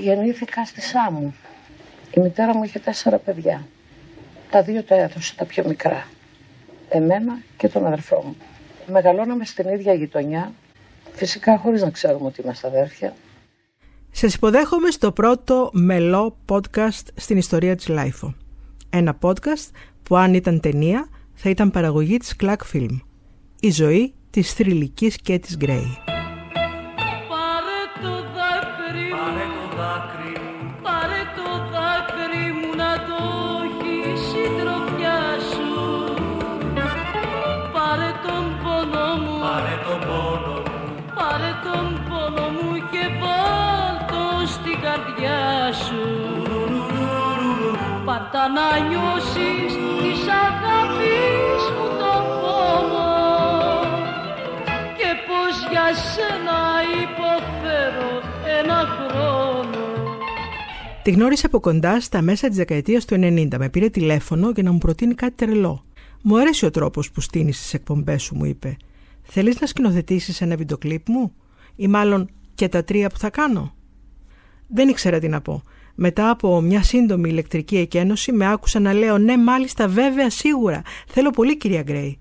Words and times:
Γεννήθηκα 0.00 0.64
στη 0.64 0.80
Σάμου. 0.80 1.34
Η 2.10 2.20
μητέρα 2.20 2.56
μου 2.56 2.64
είχε 2.64 2.78
τέσσερα 2.78 3.18
παιδιά. 3.18 3.66
Τα 4.50 4.62
δύο 4.62 4.82
τα 4.82 4.94
έδωσε, 4.94 5.34
τα 5.36 5.44
πιο 5.44 5.64
μικρά. 5.66 6.06
Εμένα 6.88 7.38
και 7.56 7.68
τον 7.68 7.86
αδερφό 7.86 8.22
μου. 8.26 8.36
Μεγαλώναμε 8.86 9.44
στην 9.44 9.68
ίδια 9.68 9.92
γειτονιά, 9.94 10.52
φυσικά 11.12 11.58
χωρίς 11.58 11.82
να 11.82 11.90
ξέρουμε 11.90 12.26
ότι 12.26 12.40
είμαστε 12.40 12.66
αδέρφια. 12.66 13.14
Σας 14.10 14.34
υποδέχομαι 14.34 14.90
στο 14.90 15.12
πρώτο 15.12 15.70
μελό 15.72 16.36
podcast 16.48 17.06
στην 17.14 17.36
ιστορία 17.36 17.76
της 17.76 17.88
LiFO. 17.88 18.34
Ένα 18.90 19.18
podcast 19.20 19.70
που 20.02 20.16
αν 20.16 20.34
ήταν 20.34 20.60
ταινία 20.60 21.08
θα 21.34 21.50
ήταν 21.50 21.70
παραγωγή 21.70 22.16
της 22.16 22.34
Κλακ 22.40 22.56
Φιλμ. 22.72 23.00
Η 23.60 23.70
ζωή 23.70 24.14
της 24.30 24.52
θρυλικής 24.52 25.16
Καίτης 25.16 25.56
Γκρέυ. 25.56 26.17
Πάρτα 48.38 48.52
να 48.52 48.88
νιώσεις 48.88 49.72
της 50.02 50.20
αγάπης 50.44 51.62
μου 51.76 51.86
το 52.00 52.14
πόνο 52.40 53.10
και 54.98 55.10
πως 55.26 55.70
για 55.70 55.94
σένα 55.94 56.60
υποφέρω 57.02 58.10
ένα 58.60 58.84
χρόνο 58.86 59.76
Τη 61.02 61.10
γνώρισα 61.10 61.46
από 61.46 61.60
κοντά 61.60 62.00
στα 62.00 62.22
μέσα 62.22 62.48
της 62.48 62.56
δεκαετίας 62.56 63.04
του 63.04 63.14
90. 63.14 63.58
Με 63.58 63.68
πήρε 63.68 63.88
τηλέφωνο 63.88 64.50
για 64.50 64.62
να 64.62 64.72
μου 64.72 64.78
προτείνει 64.78 65.14
κάτι 65.14 65.34
τρελό. 65.34 65.84
Μου 66.22 66.38
αρέσει 66.38 66.66
ο 66.66 66.70
τρόπος 66.70 67.10
που 67.10 67.20
στείνεις 67.20 67.58
τις 67.60 67.74
εκπομπές 67.74 68.22
σου, 68.22 68.34
μου 68.34 68.44
είπε. 68.44 68.76
Θέλεις 69.22 69.60
να 69.60 69.66
σκηνοθετήσεις 69.66 70.40
ένα 70.40 70.56
βιντεοκλίπ 70.56 71.08
μου; 71.08 71.32
Ή 71.76 71.88
μάλλον 71.88 72.30
και 72.54 72.68
τα 72.68 72.84
τρία 72.84 73.08
που 73.08 73.18
θα 73.18 73.30
κάνω; 73.30 73.74
Δεν 74.66 74.88
ήξερα 74.88 75.18
τι 75.18 75.28
να 75.28 75.40
πω. 75.40 75.62
Μετά 76.00 76.30
από 76.30 76.60
μια 76.60 76.82
σύντομη 76.82 77.28
ηλεκτρική 77.28 77.76
εκένωση 77.76 78.32
με 78.32 78.50
άκουσα 78.50 78.80
να 78.80 78.92
λέω 78.92 79.18
«Ναι, 79.18 79.36
μάλιστα, 79.36 79.88
βέβαια, 79.88 80.30
σίγουρα. 80.30 80.82
Θέλω 81.06 81.30
πολύ, 81.30 81.56
κυρία 81.56 81.82
Γκρέι». 81.82 82.18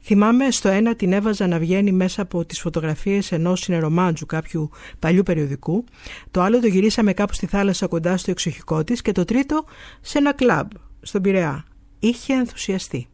Θυμάμαι 0.00 0.50
στο 0.50 0.68
ένα 0.68 0.94
την 0.94 1.12
έβαζα 1.12 1.46
να 1.46 1.58
βγαίνει 1.58 1.92
μέσα 1.92 2.22
από 2.22 2.44
τις 2.44 2.60
φωτογραφίες 2.60 3.32
ενός 3.32 3.60
συνερομάντζου 3.60 4.26
κάποιου 4.26 4.70
παλιού 4.98 5.22
περιοδικού, 5.22 5.84
το 6.30 6.40
άλλο 6.42 6.60
το 6.60 6.66
γυρίσαμε 6.66 7.12
κάπου 7.12 7.32
στη 7.32 7.46
θάλασσα 7.46 7.86
κοντά 7.86 8.16
στο 8.16 8.30
εξοχικό 8.30 8.84
της 8.84 9.02
και 9.02 9.12
το 9.12 9.24
τρίτο 9.24 9.64
σε 10.00 10.18
ένα 10.18 10.32
κλαμπ 10.32 10.70
στον 11.00 11.22
Πειραιά. 11.22 11.64
Είχε 11.98 12.32
ενθουσιαστεί. 12.32 13.06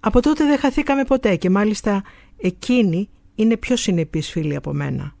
Από 0.00 0.20
τότε 0.20 0.44
δεν 0.44 0.58
χαθήκαμε 0.58 1.04
ποτέ 1.04 1.36
και 1.36 1.50
μάλιστα 1.50 2.02
εκείνη 2.36 3.08
είναι 3.34 3.56
πιο 3.56 3.76
συνεπής 3.76 4.30
φίλη 4.30 4.56
από 4.56 4.72
μένα. 4.72 5.14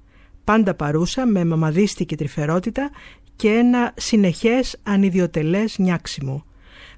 Πάντα 0.44 0.74
παρούσα 0.74 1.26
με 1.26 1.44
μαμαδίστικη 1.44 2.16
τρυφερότητα 2.16 2.90
και 3.36 3.48
ένα 3.48 3.92
συνεχές 3.96 4.76
ανιδιοτελές 4.82 5.78
νιάξιμο. 5.78 6.44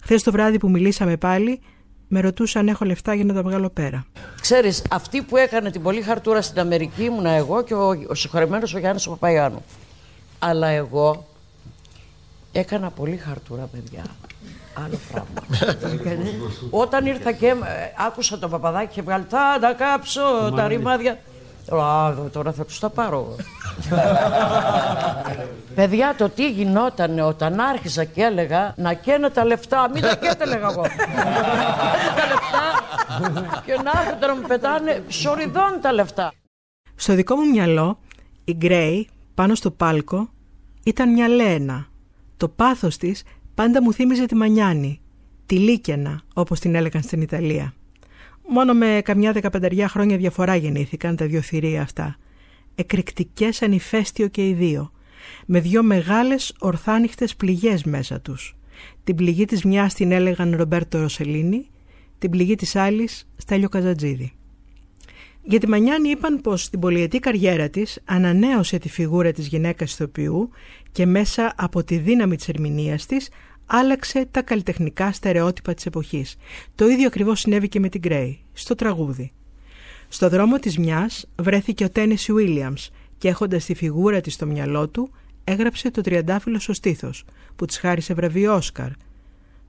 Χθες 0.02 0.22
το 0.22 0.30
βράδυ 0.30 0.58
που 0.58 0.70
μιλήσαμε 0.70 1.16
πάλι, 1.16 1.60
με 2.08 2.20
ρωτούσαν 2.20 2.62
αν 2.62 2.68
έχω 2.68 2.84
λεφτά 2.84 3.14
για 3.14 3.24
να 3.24 3.34
τα 3.34 3.42
βγάλω 3.42 3.70
πέρα. 3.70 4.06
Ξέρεις, 4.40 4.82
αυτή 4.90 5.22
που 5.22 5.36
έκανε 5.36 5.70
την 5.70 5.82
πολύ 5.82 6.02
χαρτούρα 6.02 6.42
στην 6.42 6.60
Αμερική 6.60 7.04
ήμουν 7.04 7.26
εγώ 7.26 7.62
και 7.62 7.74
ο, 7.74 7.88
ο 8.08 8.14
συγχωρεμένος 8.14 8.74
ο 8.74 8.78
Γιάννης 8.78 9.06
ο 9.06 9.10
Παπαϊάνου. 9.10 9.64
Αλλά 10.38 10.66
εγώ 10.68 11.26
έκανα 12.52 12.90
πολύ 12.90 13.16
χαρτούρα, 13.16 13.68
παιδιά. 13.72 14.04
Άλλο 14.84 14.98
πράγμα. 15.12 15.66
Όταν 16.82 17.06
ήρθα 17.06 17.32
και 17.32 17.46
ε, 17.46 17.54
άκουσα 18.06 18.38
τον 18.38 18.50
παπαδάκι 18.50 18.94
και 18.94 19.02
βγάλει 19.02 19.24
θα 19.28 19.58
τα 19.60 19.72
κάψω 19.72 20.52
τα 20.56 20.68
ρημάδια. 20.68 21.18
Α, 21.68 22.14
τώρα 22.32 22.52
θα 22.52 22.64
τους 22.64 22.78
τα 22.78 22.90
πάρω. 22.90 23.36
Παιδιά, 25.74 26.14
το 26.18 26.28
τι 26.28 26.50
γινόταν 26.50 27.18
όταν 27.18 27.60
άρχισα 27.60 28.04
και 28.04 28.22
έλεγα 28.22 28.74
να 28.76 28.92
καίνε 28.92 29.30
τα 29.30 29.44
λεφτά. 29.44 29.90
Μην 29.92 30.02
τα 30.02 30.16
καίτε, 30.16 30.44
έλεγα 30.44 30.68
εγώ. 30.70 30.82
τα 32.16 32.26
λεφτά 32.26 33.62
και 33.64 33.72
να 33.72 34.00
έρχονται 34.00 34.26
να 34.26 34.34
μου 34.34 34.42
πετάνε 34.46 35.02
σοριδών 35.08 35.78
τα 35.80 35.92
λεφτά. 35.92 36.32
Στο 36.94 37.14
δικό 37.14 37.36
μου 37.36 37.50
μυαλό, 37.50 37.98
η 38.44 38.54
Γκρέι 38.54 39.08
πάνω 39.34 39.54
στο 39.54 39.70
πάλκο 39.70 40.28
ήταν 40.84 41.12
μια 41.12 41.28
Λένα. 41.28 41.86
Το 42.36 42.48
πάθος 42.48 42.96
της 42.96 43.22
πάντα 43.54 43.82
μου 43.82 43.92
θύμιζε 43.92 44.26
τη 44.26 44.34
Μανιάνη, 44.34 45.00
τη 45.46 45.58
Λίκαινα, 45.58 46.20
όπως 46.34 46.60
την 46.60 46.74
έλεγαν 46.74 47.02
στην 47.02 47.20
Ιταλία. 47.20 47.72
Μόνο 48.48 48.74
με 48.74 49.00
καμιά 49.04 49.32
δεκαπενταριά 49.32 49.88
χρόνια 49.88 50.16
διαφορά 50.16 50.54
γεννήθηκαν 50.56 51.16
τα 51.16 51.26
δύο 51.26 51.40
θηρία 51.40 51.82
αυτά. 51.82 52.16
Εκρηκτικές 52.80 53.62
ανηφέστιο 53.62 54.28
και 54.28 54.48
οι 54.48 54.52
δύο. 54.52 54.90
Με 55.46 55.60
δυο 55.60 55.82
μεγάλες 55.82 56.54
ορθάνυχτες 56.58 57.36
πληγές 57.36 57.84
μέσα 57.84 58.20
τους. 58.20 58.56
Την 59.04 59.14
πληγή 59.14 59.44
της 59.44 59.64
μιας 59.64 59.94
την 59.94 60.12
έλεγαν 60.12 60.56
Ρομπέρτο 60.56 61.00
Ροσελίνη, 61.00 61.66
την 62.18 62.30
πληγή 62.30 62.54
της 62.54 62.76
άλλης 62.76 63.28
Στέλιο 63.36 63.68
Καζατζίδη. 63.68 64.32
Για 65.42 65.58
τη 65.58 65.68
Μανιάνη 65.68 66.08
είπαν 66.08 66.40
πως 66.40 66.62
στην 66.62 66.80
πολυετή 66.80 67.18
καριέρα 67.18 67.68
της 67.68 68.00
ανανέωσε 68.04 68.78
τη 68.78 68.88
φιγούρα 68.88 69.32
της 69.32 69.46
γυναίκας 69.46 69.92
ηθοποιού 69.92 70.50
και 70.92 71.06
μέσα 71.06 71.54
από 71.56 71.84
τη 71.84 71.96
δύναμη 71.96 72.36
της 72.36 72.48
ερμηνείας 72.48 73.06
της 73.06 73.28
άλλαξε 73.66 74.28
τα 74.30 74.42
καλλιτεχνικά 74.42 75.12
στερεότυπα 75.12 75.74
της 75.74 75.86
εποχής. 75.86 76.36
Το 76.74 76.88
ίδιο 76.88 77.06
ακριβώς 77.06 77.40
συνέβη 77.40 77.68
και 77.68 77.80
με 77.80 77.88
την 77.88 78.00
Γκρέι, 78.00 78.38
στο 78.52 78.74
τραγούδι. 78.74 79.32
Στο 80.08 80.28
δρόμο 80.28 80.58
της 80.58 80.78
μιας 80.78 81.26
βρέθηκε 81.36 81.84
ο 81.84 81.90
Τένισι 81.90 82.32
Βίλιαμς 82.32 82.90
και 83.18 83.28
έχοντας 83.28 83.64
τη 83.64 83.74
φιγούρα 83.74 84.20
της 84.20 84.34
στο 84.34 84.46
μυαλό 84.46 84.88
του 84.88 85.10
έγραψε 85.44 85.90
το 85.90 86.00
τριαντάφυλλο 86.00 86.58
στο 86.58 86.72
στήθος 86.72 87.24
που 87.56 87.64
της 87.64 87.78
χάρισε 87.78 88.14
βραβείο 88.14 88.54
Όσκαρ. 88.54 88.90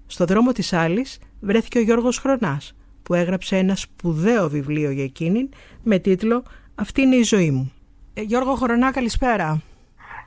Στο 0.07 0.25
δρόμο 0.25 0.51
της 0.51 0.73
άλλης 0.73 1.19
βρέθηκε 1.39 1.77
ο 1.77 1.81
Γιώργος 1.81 2.17
Χρονάς 2.17 2.73
που 3.03 3.13
έγραψε 3.13 3.57
ένα 3.57 3.75
σπουδαίο 3.75 4.49
βιβλίο 4.49 4.91
για 4.91 5.03
εκείνη 5.03 5.49
με 5.83 5.99
τίτλο 5.99 6.43
«Αυτή 6.75 7.01
είναι 7.01 7.15
η 7.15 7.23
ζωή 7.23 7.51
μου». 7.51 7.71
Ε, 8.13 8.21
Γιώργο 8.21 8.55
Χρονά, 8.55 8.91
καλησπέρα. 8.91 9.61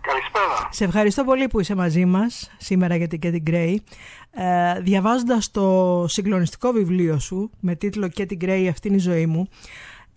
Καλησπέρα. 0.01 0.69
Σε 0.71 0.85
ευχαριστώ 0.85 1.25
πολύ 1.25 1.49
που 1.49 1.61
είσαι 1.61 1.75
μαζί 1.75 2.05
μας 2.05 2.51
σήμερα 2.59 2.97
για 2.97 3.09
την 3.09 3.19
Κέτι 3.19 3.41
Γκρέι. 3.41 3.83
Ε, 4.31 4.81
διαβάζοντας 4.81 5.51
το 5.51 6.05
συγκλονιστικό 6.09 6.73
βιβλίο 6.73 7.19
σου 7.19 7.51
με 7.61 7.75
τίτλο 7.75 8.09
Κέτι 8.09 8.37
Γκρέι 8.37 8.69
αυτή 8.69 8.89
είναι 8.89 8.97
η 8.97 9.01
ζωή 9.01 9.27
μου, 9.27 9.49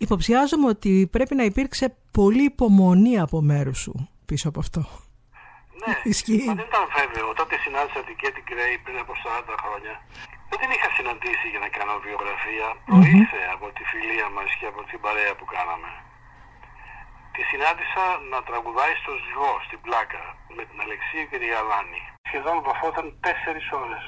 υποψιάζομαι 0.04 0.66
ότι 0.74 1.08
πρέπει 1.14 1.34
να 1.40 1.44
υπήρξε 1.50 1.86
πολύ 2.18 2.44
υπομονή 2.52 3.14
από 3.24 3.38
μέρους 3.50 3.78
σου 3.84 3.94
πίσω 4.26 4.48
από 4.48 4.60
αυτό. 4.64 4.80
Ναι, 5.82 5.92
Ισχύει. 6.12 6.46
Μα 6.48 6.54
δεν 6.60 6.68
ήταν 6.72 6.84
βέβαιο. 7.00 7.26
Τότε 7.40 7.54
συνάντησα 7.64 8.00
την 8.08 8.16
Κέτι 8.20 8.40
Γκρέι 8.46 8.76
πριν 8.84 8.98
από 9.04 9.12
40 9.24 9.54
χρόνια. 9.62 9.94
Δεν 10.50 10.58
την 10.60 10.70
είχα 10.74 10.88
συναντήσει 10.98 11.46
για 11.52 11.60
να 11.64 11.68
κάνω 11.76 11.94
βιογραφία. 12.06 12.68
Προήλθε 12.90 13.42
από 13.54 13.66
τη 13.76 13.82
φιλία 13.90 14.28
μας 14.36 14.50
και 14.58 14.66
από 14.72 14.80
την 14.88 14.98
παρέα 15.04 15.32
που 15.38 15.46
κάναμε 15.54 15.90
τη 17.36 17.42
συνάντησα 17.52 18.04
να 18.32 18.38
τραγουδάει 18.48 18.94
στο 19.02 19.12
Ζυγό, 19.24 19.52
στην 19.66 19.78
Πλάκα, 19.84 20.22
με 20.56 20.62
την 20.68 20.78
Αλεξία 20.84 21.24
και 21.30 21.38
τη 21.42 21.46
Γαλάνη. 21.54 22.02
Σχεδόν 22.28 22.56
βαφόταν 22.66 23.06
τέσσερις 23.24 23.66
ώρες. 23.82 24.04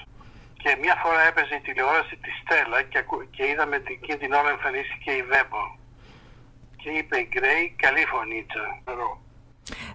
Και 0.62 0.70
μια 0.82 0.96
φορά 1.02 1.22
έπαιζε 1.30 1.54
η 1.60 1.64
τηλεόραση 1.66 2.16
της 2.24 2.34
Στέλλα 2.42 2.78
και, 2.92 3.00
και 3.34 3.44
είδαμε 3.50 3.76
την, 3.86 4.18
την 4.22 4.32
ώρα 4.40 4.50
εμφανίστηκε 4.56 5.10
η 5.20 5.22
Βέμπο. 5.30 5.62
Και 6.80 6.90
είπε 6.98 7.16
η 7.24 7.28
Γκρέι, 7.32 7.64
καλή 7.84 8.04
φωνήτσα. 8.12 8.64
Εδώ. 8.92 9.08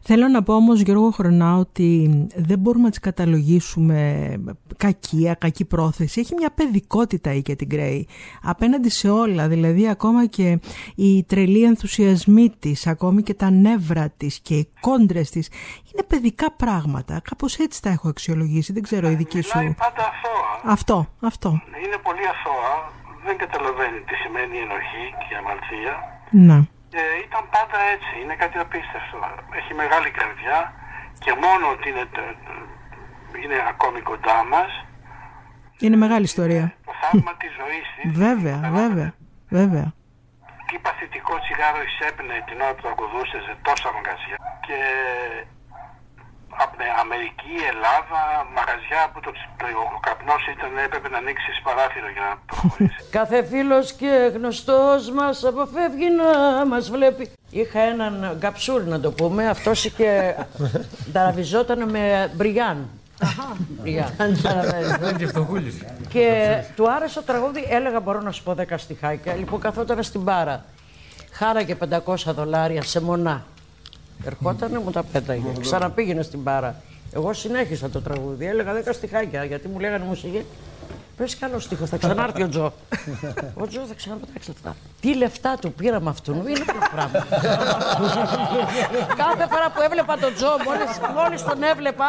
Θέλω 0.01 0.27
να 0.27 0.43
πω 0.43 0.53
όμως 0.55 0.81
Γιώργο 0.81 1.11
Χρονά 1.11 1.55
ότι 1.55 2.09
δεν 2.35 2.59
μπορούμε 2.59 2.83
να 2.83 2.89
τις 2.89 2.99
καταλογίσουμε 2.99 4.33
κακία, 4.77 5.33
κακή 5.33 5.65
πρόθεση. 5.65 6.19
Έχει 6.19 6.33
μια 6.35 6.51
παιδικότητα 6.51 7.33
η 7.33 7.41
και 7.41 7.55
την 7.55 7.67
Γκρέι 7.67 8.07
απέναντι 8.41 8.89
σε 8.89 9.09
όλα, 9.09 9.47
δηλαδή 9.47 9.89
ακόμα 9.89 10.25
και 10.25 10.59
οι 10.95 11.23
τρελοί 11.23 11.63
ενθουσιασμοί 11.63 12.49
της, 12.59 12.87
ακόμη 12.87 13.23
και 13.23 13.33
τα 13.33 13.49
νεύρα 13.49 14.13
της 14.17 14.39
και 14.39 14.53
οι 14.53 14.69
κόντρες 14.79 15.29
της 15.29 15.47
είναι 15.93 16.03
παιδικά 16.03 16.51
πράγματα. 16.51 17.21
Κάπως 17.29 17.57
έτσι 17.57 17.81
τα 17.81 17.89
έχω 17.89 18.09
αξιολογήσει, 18.09 18.73
δεν 18.73 18.81
ξέρω 18.81 19.09
η 19.09 19.15
δική 19.15 19.41
σου. 19.41 19.59
πάντα 19.59 19.75
αθώα. 19.85 20.32
Αυτό, 20.63 21.07
αυτό. 21.29 21.49
Είναι 21.85 21.97
πολύ 22.07 22.25
αθώα, 22.33 22.73
δεν 23.25 23.37
καταλαβαίνει 23.37 23.99
τι 24.07 24.15
σημαίνει 24.15 24.57
ενοχή 24.65 25.05
και 25.23 25.35
αμαλθία. 25.39 25.93
Να. 26.49 26.57
Και 26.93 27.03
ήταν 27.25 27.43
πάντα 27.55 27.79
έτσι, 27.93 28.11
είναι 28.21 28.35
κάτι 28.43 28.57
απίστευτο. 28.65 29.17
Έχει 29.59 29.73
μεγάλη 29.73 30.09
καρδιά 30.19 30.57
και 31.23 31.31
μόνο 31.45 31.65
ότι 31.75 31.85
είναι, 31.89 32.05
είναι 33.43 33.57
ακόμη 33.73 33.99
κοντά 34.01 34.37
μας. 34.51 34.71
Είναι 35.83 35.97
μεγάλη 36.05 36.25
ιστορία. 36.31 36.65
Το 36.85 36.93
θαύμα 37.01 37.33
της 37.41 37.51
ζωής 37.59 37.85
της. 37.95 38.11
Βέβαια, 38.25 38.57
βέβαια, 38.79 39.09
βέβαια. 39.59 39.87
Τι 40.67 40.75
παθητικό 40.85 41.33
τσιγάρο 41.43 41.81
εισέπνε 41.87 42.35
την 42.47 42.57
ώρα 42.61 42.75
που 42.79 42.87
ακουδούσες 42.93 43.41
σε 43.47 43.53
τόσα 43.67 43.89
μαγαζιά. 43.95 44.37
Και 44.67 44.77
Αμερική, 47.03 47.55
Ελλάδα, 47.73 48.19
μαγαζιά 48.55 49.01
που 49.13 49.19
το, 49.25 49.31
το, 49.59 49.65
ο 49.97 49.99
καπνός 50.07 50.43
ήταν, 50.53 50.71
έπρεπε 50.85 51.09
να 51.09 51.17
ανοίξει 51.17 51.51
παράθυρο 51.63 52.09
για 52.15 52.21
να 52.27 52.33
προχωρήσει. 52.45 52.99
Κάθε 53.17 53.39
φίλος 53.45 53.93
και 53.93 54.31
γνωστός 54.35 55.11
μας 55.11 55.43
αποφεύγει 55.43 56.09
να 56.21 56.29
μας 56.65 56.89
βλέπει. 56.89 57.31
Είχα 57.49 57.79
έναν 57.79 58.35
γκαψούρ 58.39 58.81
να 58.83 58.99
το 58.99 59.11
πούμε, 59.11 59.49
αυτός 59.49 59.89
και 59.97 60.35
ταραβιζόταν 61.13 61.89
με 61.89 62.31
μπριγιάν. 62.35 62.89
και 66.09 66.57
του 66.75 66.91
άρεσε 66.91 67.19
το 67.19 67.25
τραγούδι, 67.25 67.67
έλεγα 67.69 67.99
μπορώ 67.99 68.21
να 68.21 68.31
σου 68.31 68.43
πω 68.43 68.55
10 68.59 68.63
στιχάκια. 68.75 69.33
Λοιπόν, 69.33 69.59
καθόταν 69.59 70.03
στην 70.03 70.21
μπάρα. 70.21 70.65
Χάραγε 71.31 71.77
500 72.05 72.15
δολάρια 72.25 72.81
σε 72.81 73.01
μονά. 73.01 73.45
Ερχότανε, 74.25 74.79
μου 74.79 74.91
τα 74.91 75.03
πέταγε. 75.03 75.47
Ξαναπήγαινε 75.59 76.21
στην 76.21 76.39
μπάρα. 76.39 76.81
Εγώ 77.13 77.33
συνέχισα 77.33 77.89
το 77.89 78.01
τραγούδι. 78.01 78.45
Έλεγα 78.45 78.73
10 78.73 78.89
στιχάκια 78.91 79.43
γιατί 79.43 79.67
μου 79.67 79.79
λέγανε 79.79 80.05
μουσική. 80.05 80.45
Πες 81.17 81.37
καλό 81.37 81.59
στίχο, 81.59 81.85
θα 81.85 81.97
ξανάρθει 81.97 82.43
ο 82.43 82.49
Τζο. 82.49 82.73
ο 83.61 83.67
Τζο 83.67 83.85
θα 83.85 83.93
ξαναπετάξει 83.93 84.51
αυτά. 84.51 84.75
Τι 85.01 85.15
λεφτά 85.15 85.57
του 85.61 85.73
πήραμε 85.73 86.09
αυτού, 86.09 86.31
είναι 86.31 86.51
αυτό 86.51 86.73
το 86.73 86.89
πράγμα. 86.93 87.25
Κάθε 89.23 89.47
φορά 89.49 89.71
που 89.73 89.81
έβλεπα 89.81 90.17
τον 90.17 90.33
Τζο, 90.33 90.47
μόλι 91.15 91.41
τον 91.49 91.63
έβλεπα, 91.63 92.05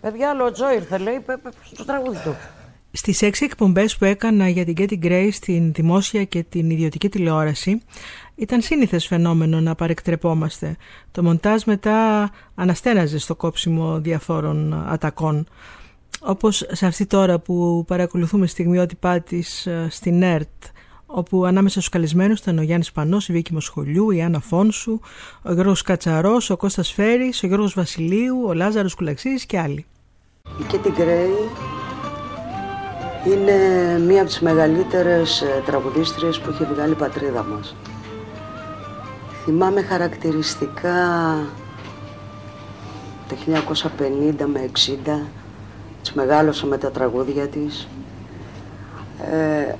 Παιδιά, 0.00 0.30
άλλο 0.30 0.44
ο 0.44 0.50
Τζο 0.50 0.72
ήρθε, 0.72 0.98
λέει, 0.98 1.24
στο 1.72 1.84
τραγούδι 1.84 2.18
του. 2.24 2.36
Στις 2.92 3.22
έξι 3.22 3.44
εκπομπές 3.44 3.96
που 3.96 4.04
έκανα 4.04 4.48
για 4.48 4.64
την 4.64 4.74
Getty 4.78 5.04
Gray 5.04 5.28
στην 5.32 5.72
δημόσια 5.72 6.24
και 6.24 6.42
την 6.42 6.70
ιδιωτική 6.70 7.08
τηλεόραση 7.08 7.82
ήταν 8.36 8.60
σύνηθες 8.60 9.06
φαινόμενο 9.06 9.60
να 9.60 9.74
παρεκτρεπόμαστε. 9.74 10.76
Το 11.10 11.22
μοντάζ 11.22 11.62
μετά 11.62 12.30
αναστέναζε 12.54 13.18
στο 13.18 13.34
κόψιμο 13.34 14.00
διαφόρων 14.00 14.84
ατακών. 14.88 15.46
Όπως 16.20 16.66
σε 16.70 16.86
αυτή 16.86 17.06
τώρα 17.06 17.38
που 17.38 17.84
παρακολουθούμε 17.86 18.46
στιγμιότυπά 18.46 19.20
της 19.20 19.66
ε, 19.66 19.86
στην 19.90 20.22
ΕΡΤ 20.22 20.48
όπου 21.06 21.44
ανάμεσα 21.44 21.74
στους 21.74 21.88
καλεσμένους 21.88 22.38
ήταν 22.38 22.58
ο 22.58 22.62
Γιάννης 22.62 22.92
Πανός, 22.92 23.28
η 23.28 23.32
Βίκη 23.32 23.52
Μοσχολιού, 23.52 24.10
η 24.10 24.22
Άννα 24.22 24.40
Φόνσου, 24.40 25.00
ο 25.42 25.52
Γιώργος 25.52 25.82
Κατσαρός, 25.82 26.50
ο 26.50 26.56
Κώστας 26.56 26.92
Φέρης, 26.92 27.42
ο 27.42 27.46
Γιώργος 27.46 27.74
Βασιλείου, 27.74 28.44
ο 28.46 28.52
Λάζαρος 28.52 28.94
Κουλαξής 28.94 29.46
και 29.46 29.58
άλλοι. 29.58 29.86
Η 30.60 30.64
Κέτι 30.68 30.90
Γκρέι 30.90 31.30
είναι 33.26 33.98
μία 33.98 34.20
από 34.20 34.30
τις 34.30 34.40
μεγαλύτερες 34.40 35.40
ε, 35.40 35.62
τραγουδίστριες 35.66 36.40
που 36.40 36.50
έχει 36.50 36.64
βγάλει 36.64 36.92
η 36.92 36.96
πατρίδα 36.96 37.42
μας. 37.42 37.76
Θυμάμαι 39.46 39.82
χαρακτηριστικά 39.82 40.94
το 43.28 43.36
1950 44.38 44.44
με 44.46 44.70
60, 45.06 45.26
της 46.02 46.12
μεγάλωσα 46.12 46.66
με 46.66 46.78
τα 46.78 46.90
τραγούδια 46.90 47.46
της. 47.46 47.88
Ε, 49.32 49.74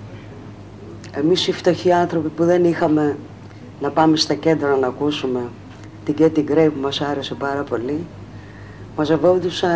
εμείς 1.18 1.46
οι 1.46 1.52
φτωχοί 1.52 1.92
άνθρωποι 1.92 2.28
που 2.28 2.44
δεν 2.44 2.64
είχαμε 2.64 3.16
να 3.80 3.90
πάμε 3.90 4.16
στα 4.16 4.34
κέντρα 4.34 4.76
να 4.76 4.86
ακούσουμε 4.86 5.40
την 6.04 6.14
Κέτι 6.14 6.42
Γκρέι 6.42 6.70
που 6.70 6.80
μας 6.80 7.00
άρεσε 7.00 7.34
πάρα 7.34 7.62
πολύ, 7.62 8.06
μαζευόντουσαν 8.96 9.70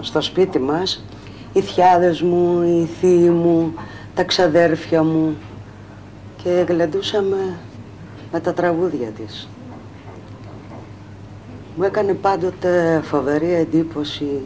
στο 0.00 0.20
σπίτι 0.20 0.58
μας 0.58 1.04
οι 1.52 1.60
θιάδες 1.60 2.22
μου, 2.22 2.62
οι 2.62 2.88
θείοι 3.00 3.30
μου, 3.30 3.74
τα 4.14 4.24
ξαδέρφια 4.24 5.02
μου 5.02 5.36
και 6.42 6.64
γλεντούσαμε 6.68 7.56
με 8.32 8.40
τα 8.40 8.52
τραγούδια 8.52 9.08
της. 9.08 9.48
Μου 11.76 11.82
έκανε 11.82 12.14
πάντοτε 12.14 13.00
φοβερή 13.04 13.52
εντύπωση 13.52 14.40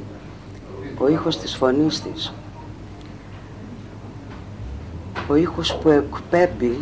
ο 0.99 1.09
ήχος 1.09 1.39
της 1.39 1.57
φωνής 1.57 2.03
της. 2.03 2.33
Ο 5.29 5.35
ήχος 5.35 5.77
που 5.77 5.89
εκπέμπει, 5.89 6.79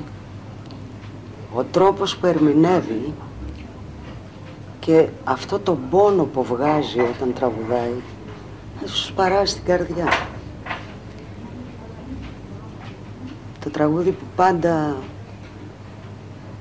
ο 1.55 1.63
τρόπος 1.65 2.17
που 2.17 2.27
ερμηνεύει 2.27 3.13
και 4.81 5.09
αυτό 5.25 5.59
το 5.59 5.79
πόνο 5.91 6.25
που 6.25 6.45
βγάζει 6.45 7.01
όταν 7.01 7.33
τραγουδάει 7.35 7.95
θα 8.81 8.87
σου 8.87 9.05
σπαράσει 9.05 9.55
την 9.55 9.65
καρδιά. 9.65 10.09
Το 13.61 13.71
τραγούδι 13.71 14.11
που 14.11 14.25
πάντα 14.37 14.97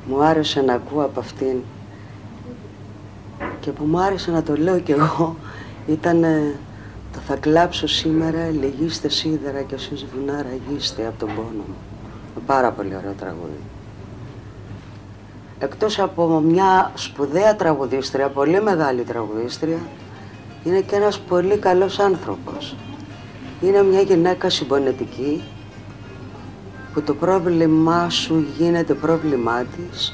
μου 0.07 0.23
άρεσε 0.23 0.61
να 0.61 0.73
ακούω 0.73 1.03
από 1.03 1.19
αυτήν 1.19 1.57
και 3.59 3.71
που 3.71 3.83
μου 3.83 3.99
άρεσε 3.99 4.31
να 4.31 4.43
το 4.43 4.55
λέω 4.55 4.79
κι 4.79 4.91
εγώ 4.91 5.35
ήταν 5.87 6.21
το 7.13 7.19
θα 7.27 7.35
κλάψω 7.35 7.87
σήμερα, 7.87 8.49
λυγίστε 8.49 9.09
σίδερα 9.09 9.61
και 9.61 9.75
εσείς 9.75 10.05
βουνά 10.05 10.43
ραγίστε 10.43 11.07
από 11.07 11.19
τον 11.19 11.35
πόνο 11.35 11.63
μου. 11.67 11.75
Πάρα 12.45 12.71
πολύ 12.71 12.95
ωραίο 12.95 13.13
τραγούδι 13.19 13.59
εκτός 15.63 15.99
από 15.99 16.39
μια 16.39 16.91
σπουδαία 16.95 17.55
τραγουδίστρια, 17.55 18.29
πολύ 18.29 18.61
μεγάλη 18.61 19.03
τραγουδίστρια, 19.03 19.79
είναι 20.63 20.81
και 20.81 20.95
ένας 20.95 21.19
πολύ 21.19 21.57
καλός 21.57 21.99
άνθρωπος. 21.99 22.75
Είναι 23.61 23.83
μια 23.83 24.01
γυναίκα 24.01 24.49
συμπονετική, 24.49 25.43
που 26.93 27.01
το 27.01 27.13
πρόβλημά 27.13 28.09
σου 28.09 28.45
γίνεται 28.57 28.93
πρόβλημά 28.93 29.63
της, 29.63 30.13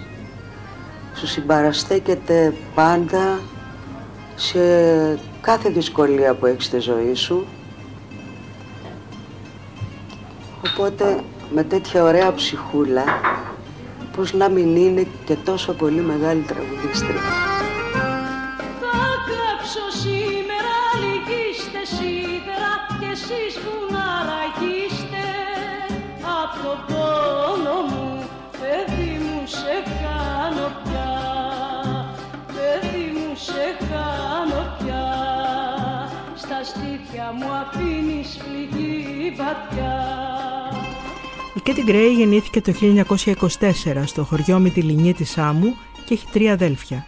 σου 1.16 1.28
συμπαραστέκεται 1.28 2.54
πάντα 2.76 3.40
σε 4.36 4.60
κάθε 5.42 5.70
δυσκολία 5.70 6.34
που 6.36 6.46
έχεις 6.46 6.66
στη 6.66 6.80
ζωή 6.80 7.14
σου. 7.14 7.46
Οπότε 10.74 11.20
με 11.54 11.64
τέτοια 11.64 12.04
ωραία 12.04 12.34
ψυχούλα 12.34 13.04
πως 14.16 14.34
να 14.34 14.50
μην 14.50 14.76
είναι 14.76 15.08
και 15.26 15.36
τόσο 15.36 15.74
πολύ 15.74 16.02
μεγάλη 16.02 16.42
τραγουδίστρια. 16.42 17.49
Μου 37.34 37.52
αφήνεις 37.52 38.38
πληγή 38.38 39.30
βαθιά. 39.38 39.94
Η 41.56 41.60
Κέτι 41.60 41.84
Γκρέι 41.84 42.14
γεννήθηκε 42.14 42.62
το 42.62 42.74
1924 42.82 44.04
στο 44.06 44.24
χωριό 44.24 44.60
Μητυλινή 44.60 45.14
της 45.14 45.30
Σάμου 45.30 45.76
και 46.06 46.14
έχει 46.14 46.26
τρία 46.32 46.54
αδέλφια. 46.54 47.06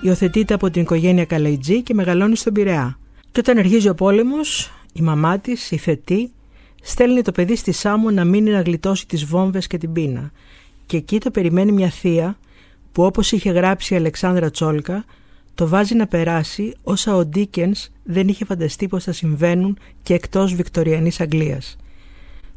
Υιοθετείται 0.00 0.54
από 0.54 0.70
την 0.70 0.82
οικογένεια 0.82 1.24
Καλαϊτζή 1.24 1.82
και 1.82 1.94
μεγαλώνει 1.94 2.36
στον 2.36 2.52
Πειραιά. 2.52 2.98
Και 3.32 3.40
όταν 3.40 3.58
αρχίζει 3.58 3.88
ο 3.88 3.94
πόλεμος, 3.94 4.72
η 4.92 5.00
μαμά 5.00 5.38
της, 5.38 5.70
η 5.70 5.76
Θετή, 5.76 6.32
στέλνει 6.82 7.22
το 7.22 7.32
παιδί 7.32 7.56
στη 7.56 7.72
Σάμου 7.72 8.10
να 8.10 8.24
μείνει 8.24 8.50
να 8.50 8.60
γλιτώσει 8.60 9.06
τις 9.06 9.24
βόμβες 9.24 9.66
και 9.66 9.78
την 9.78 9.92
πείνα. 9.92 10.30
Και 10.86 10.96
εκεί 10.96 11.18
το 11.18 11.30
περιμένει 11.30 11.72
μια 11.72 11.88
θεία 11.88 12.38
που 12.92 13.04
όπως 13.04 13.32
είχε 13.32 13.50
γράψει 13.50 13.94
η 13.94 13.96
Αλεξάνδρα 13.96 14.50
Τσόλκα, 14.50 15.04
το 15.56 15.68
βάζει 15.68 15.94
να 15.94 16.06
περάσει 16.06 16.74
όσα 16.82 17.16
ο 17.16 17.24
Ντίκενς 17.24 17.88
δεν 18.02 18.28
είχε 18.28 18.44
φανταστεί 18.44 18.88
πως 18.88 19.04
θα 19.04 19.12
συμβαίνουν 19.12 19.78
και 20.02 20.14
εκτός 20.14 20.54
Βικτοριανής 20.54 21.20
Αγγλίας. 21.20 21.76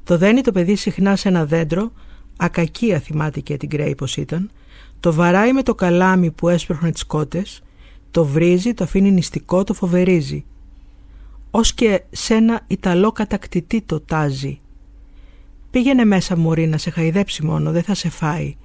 Το 0.03 0.17
δένει 0.17 0.41
το 0.41 0.51
παιδί 0.51 0.75
συχνά 0.75 1.15
σε 1.15 1.27
ένα 1.27 1.45
δέντρο, 1.45 1.91
ακακία 2.37 2.99
θυμάται 2.99 3.39
και 3.39 3.57
την 3.57 3.69
Γκρέι 3.69 3.95
πως 3.95 4.17
ήταν, 4.17 4.51
το 4.99 5.13
βαράει 5.13 5.53
με 5.53 5.63
το 5.63 5.75
καλάμι 5.75 6.31
που 6.31 6.49
έσπροχνε 6.49 6.91
τις 6.91 7.03
κότες, 7.03 7.61
το 8.11 8.25
βρίζει, 8.25 8.73
το 8.73 8.83
αφήνει 8.83 9.11
νηστικό, 9.11 9.63
το 9.63 9.73
φοβερίζει. 9.73 10.45
Ως 11.51 11.73
και 11.73 12.03
σε 12.09 12.33
ένα 12.33 12.61
Ιταλό 12.67 13.11
κατακτητή 13.11 13.81
το 13.81 13.99
τάζει. 13.99 14.59
«Πήγαινε 15.71 16.05
μέσα 16.05 16.37
μωρή 16.37 16.67
να 16.67 16.77
σε 16.77 16.89
χαϊδέψει 16.89 17.45
μόνο, 17.45 17.71
δεν 17.71 17.83
θα 17.83 17.93
σε 17.93 18.09
φάει», 18.09 18.55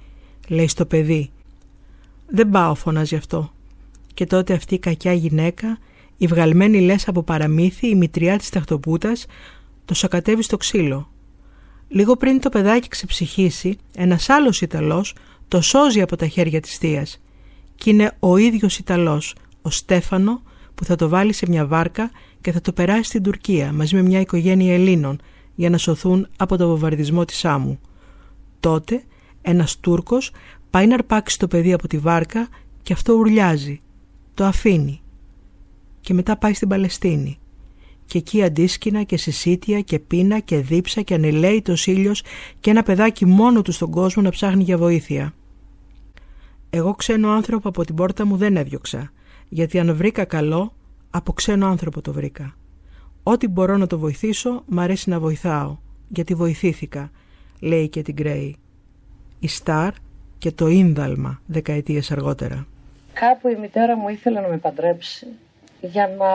λέει 0.47 0.67
στο 0.67 0.85
παιδί. 0.85 1.29
«Δεν 2.27 2.49
πάω», 2.49 2.75
φωνάζει 2.75 3.15
αυτό. 3.15 3.54
Και 4.15 4.25
τότε 4.25 4.53
αυτή 4.53 4.73
η 4.73 4.79
κακιά 4.79 5.13
γυναίκα, 5.13 5.77
η 6.17 6.27
βγαλμένη 6.27 6.79
λες 6.81 7.07
από 7.07 7.23
παραμύθι, 7.23 7.87
η 7.87 7.95
μητριά 7.95 8.37
της 8.37 8.49
ταχτοπούτας, 8.49 9.25
το 9.85 9.93
σακατεύει 9.93 10.43
στο 10.43 10.57
ξύλο. 10.57 11.09
Λίγο 11.87 12.15
πριν 12.15 12.39
το 12.39 12.49
παιδάκι 12.49 12.87
ξεψυχήσει, 12.87 13.77
ένας 13.95 14.29
άλλος 14.29 14.61
Ιταλός 14.61 15.15
το 15.47 15.61
σώζει 15.61 16.01
από 16.01 16.15
τα 16.15 16.27
χέρια 16.27 16.59
της 16.59 16.77
θείας. 16.77 17.21
Και 17.75 17.89
είναι 17.89 18.11
ο 18.19 18.37
ίδιος 18.37 18.77
Ιταλός, 18.77 19.35
ο 19.61 19.69
Στέφανο, 19.69 20.41
που 20.75 20.85
θα 20.85 20.95
το 20.95 21.09
βάλει 21.09 21.33
σε 21.33 21.45
μια 21.49 21.65
βάρκα 21.65 22.11
και 22.41 22.51
θα 22.51 22.61
το 22.61 22.73
περάσει 22.73 23.03
στην 23.03 23.23
Τουρκία 23.23 23.73
μαζί 23.73 23.95
με 23.95 24.01
μια 24.01 24.19
οικογένεια 24.19 24.73
Ελλήνων 24.73 25.21
για 25.55 25.69
να 25.69 25.77
σωθούν 25.77 26.27
από 26.37 26.57
το 26.57 26.67
βομβαρδισμό 26.67 27.25
της 27.25 27.45
Άμμου. 27.45 27.79
Τότε 28.59 29.03
ένας 29.41 29.79
Τούρκος 29.79 30.31
πάει 30.69 30.87
να 30.87 30.93
αρπάξει 30.93 31.39
το 31.39 31.47
παιδί 31.47 31.73
από 31.73 31.87
τη 31.87 31.97
βάρκα 31.97 32.47
και 32.81 32.93
αυτό 32.93 33.13
ουρλιάζει. 33.13 33.79
Το 34.35 34.45
αφήνει. 34.45 35.01
και 36.01 36.13
μετά 36.13 36.37
πάει 36.37 36.53
στην 36.53 36.67
Παλαιστίνη. 36.67 37.37
Και 38.05 38.17
εκεί 38.17 38.43
αντίσκηνα 38.43 39.03
και 39.03 39.17
συσίτια 39.17 39.81
και 39.81 39.99
πείνα 39.99 40.39
και 40.39 40.57
δίψα 40.57 41.01
και 41.01 41.17
το 41.63 41.73
ήλιος 41.85 42.23
και 42.59 42.69
ένα 42.69 42.83
παιδάκι 42.83 43.25
μόνο 43.25 43.61
του 43.61 43.71
στον 43.71 43.91
κόσμο 43.91 44.21
να 44.21 44.29
ψάχνει 44.29 44.63
για 44.63 44.77
βοήθεια. 44.77 45.33
Εγώ 46.69 46.95
ξένο 46.95 47.29
άνθρωπο 47.29 47.69
από 47.69 47.85
την 47.85 47.95
πόρτα 47.95 48.25
μου 48.25 48.37
δεν 48.37 48.57
έδιωξα, 48.57 49.11
γιατί 49.49 49.79
αν 49.79 49.95
βρήκα 49.95 50.25
καλό, 50.25 50.73
από 51.09 51.33
ξένο 51.33 51.67
άνθρωπο 51.67 52.01
το 52.01 52.13
βρήκα. 52.13 52.55
Ό,τι 53.23 53.47
μπορώ 53.47 53.77
να 53.77 53.87
το 53.87 53.99
βοηθήσω, 53.99 54.63
μ' 54.67 54.79
αρέσει 54.79 55.09
να 55.09 55.19
βοηθάω, 55.19 55.77
γιατί 56.07 56.33
βοηθήθηκα, 56.33 57.11
λέει 57.59 57.89
και 57.89 58.01
την 58.01 58.13
Γκρέι. 58.13 58.55
Η 59.39 59.47
Σταρ 59.47 59.93
και 60.37 60.51
το 60.51 60.67
Ίνδαλμα 60.67 61.41
δεκαετίες 61.45 62.11
αργότερα. 62.11 62.67
Κάπου 63.19 63.47
η 63.47 63.55
μητέρα 63.55 63.95
μου 63.97 64.09
ήθελε 64.09 64.39
να 64.39 64.47
με 64.47 64.57
παντρέψει 64.57 65.27
για 65.81 66.07
να... 66.07 66.25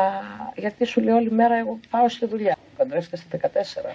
γιατί 0.56 0.84
σου 0.84 1.00
λέει 1.00 1.14
όλη 1.14 1.30
μέρα 1.30 1.54
εγώ 1.54 1.78
πάω 1.90 2.08
στη 2.08 2.26
δουλειά. 2.26 2.56
Παντρεύτηκα 2.76 3.16
στα 3.16 3.38
14. 3.88 3.94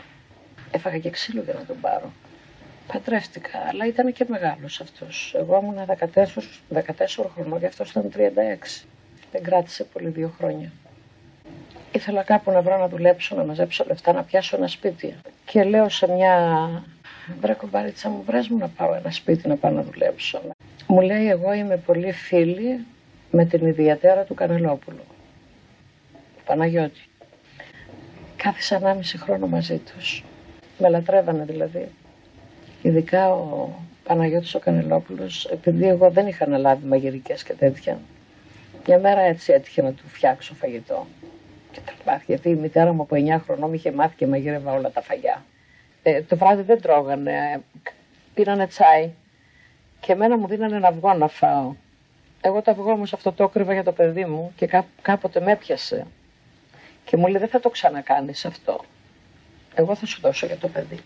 Έφαγα 0.71 0.97
και 0.97 1.09
ξύλο 1.09 1.41
για 1.41 1.53
να 1.53 1.65
τον 1.65 1.79
πάρω. 1.81 2.11
Παντρεύτηκα, 2.93 3.59
αλλά 3.69 3.85
ήταν 3.85 4.13
και 4.13 4.25
μεγάλος 4.27 4.81
αυτός. 4.81 5.33
Εγώ 5.37 5.59
ήμουν 5.63 5.85
14, 6.13 6.83
14 6.83 7.25
χρονών 7.35 7.59
και 7.59 7.65
αυτός 7.65 7.89
ήταν 7.89 8.11
36. 8.15 8.85
Δεν 9.31 9.43
κράτησε 9.43 9.83
πολύ 9.83 10.09
δύο 10.09 10.33
χρόνια. 10.37 10.71
Ήθελα 11.91 12.23
κάπου 12.23 12.51
να 12.51 12.61
βρω 12.61 12.77
να 12.77 12.87
δουλέψω, 12.87 13.35
να 13.35 13.43
μαζέψω 13.43 13.85
λεφτά, 13.87 14.13
να 14.13 14.23
πιάσω 14.23 14.55
ένα 14.55 14.67
σπίτι. 14.67 15.15
Και 15.45 15.63
λέω 15.63 15.89
σε 15.89 16.07
μια 16.11 16.83
βρε 17.39 17.53
κομπάριτσα 17.53 18.09
μου, 18.09 18.23
βρες 18.23 18.47
μου 18.47 18.57
να 18.57 18.67
πάω 18.67 18.93
ένα 18.93 19.11
σπίτι 19.11 19.47
να 19.47 19.55
πάω 19.55 19.71
να 19.71 19.83
δουλέψω. 19.83 20.54
Μου 20.87 21.01
λέει 21.01 21.29
εγώ 21.29 21.53
είμαι 21.53 21.77
πολύ 21.77 22.11
φίλη 22.11 22.85
με 23.31 23.45
την 23.45 23.65
ιδιατέρα 23.65 24.23
του 24.23 24.33
Κανελόπουλου. 24.33 25.03
Του 26.37 26.43
Παναγιώτη. 26.45 27.09
Κάθισα 28.35 28.81
1,5 28.83 28.99
χρόνο 29.17 29.47
μαζί 29.47 29.77
τους. 29.77 30.23
Με 30.77 30.89
λατρεύανε 30.89 31.45
δηλαδή. 31.45 31.89
Ειδικά 32.81 33.33
ο 33.33 33.69
Παναγιώτης 34.03 34.55
ο 34.55 34.59
Κανελόπουλος, 34.59 35.45
επειδή 35.45 35.87
εγώ 35.87 36.09
δεν 36.09 36.27
είχα 36.27 36.45
αναλάβει 36.45 36.87
μαγειρικές 36.87 37.43
και 37.43 37.53
τέτοια. 37.53 37.99
Μια 38.87 38.99
μέρα 38.99 39.21
έτσι 39.21 39.53
έτυχε 39.53 39.81
να 39.81 39.91
του 39.91 40.03
φτιάξω 40.07 40.53
φαγητό. 40.53 41.07
Και 41.71 41.79
τα 42.05 42.21
γιατί 42.25 42.49
η 42.49 42.55
μητέρα 42.55 42.93
μου 42.93 43.01
από 43.01 43.15
9 43.15 43.41
χρονών 43.45 43.73
είχε 43.73 43.91
μάθει 43.91 44.15
και 44.15 44.27
μαγείρευα 44.27 44.73
όλα 44.73 44.91
τα 44.91 45.01
φαγιά. 45.01 45.45
Ε, 46.03 46.21
το 46.21 46.37
βράδυ 46.37 46.61
δεν 46.61 46.81
τρώγανε. 46.81 47.61
Πήρανε 48.33 48.67
τσάι 48.67 49.11
και 50.05 50.11
εμένα 50.11 50.37
μου 50.37 50.47
δίνανε 50.47 50.75
ένα 50.75 50.87
αυγό 50.87 51.13
να 51.13 51.27
φάω. 51.27 51.73
Εγώ 52.41 52.61
το 52.61 52.71
αυγό 52.71 52.91
όμως 52.91 53.13
αυτό 53.13 53.31
το 53.31 53.43
έκρυβα 53.43 53.73
για 53.73 53.83
το 53.83 53.91
παιδί 53.91 54.25
μου 54.25 54.51
και 54.55 54.67
κά, 54.67 54.85
κάποτε 55.01 55.41
με 55.41 55.51
έπιασε. 55.51 56.07
Και 57.05 57.17
μου 57.17 57.27
λέει 57.27 57.39
δεν 57.39 57.49
θα 57.49 57.59
το 57.59 57.69
ξανακάνεις 57.69 58.45
αυτό. 58.45 58.79
Εγώ 59.73 59.95
θα 59.95 60.05
σου 60.05 60.19
δώσω 60.21 60.45
για 60.45 60.57
το 60.57 60.67
παιδί. 60.67 60.99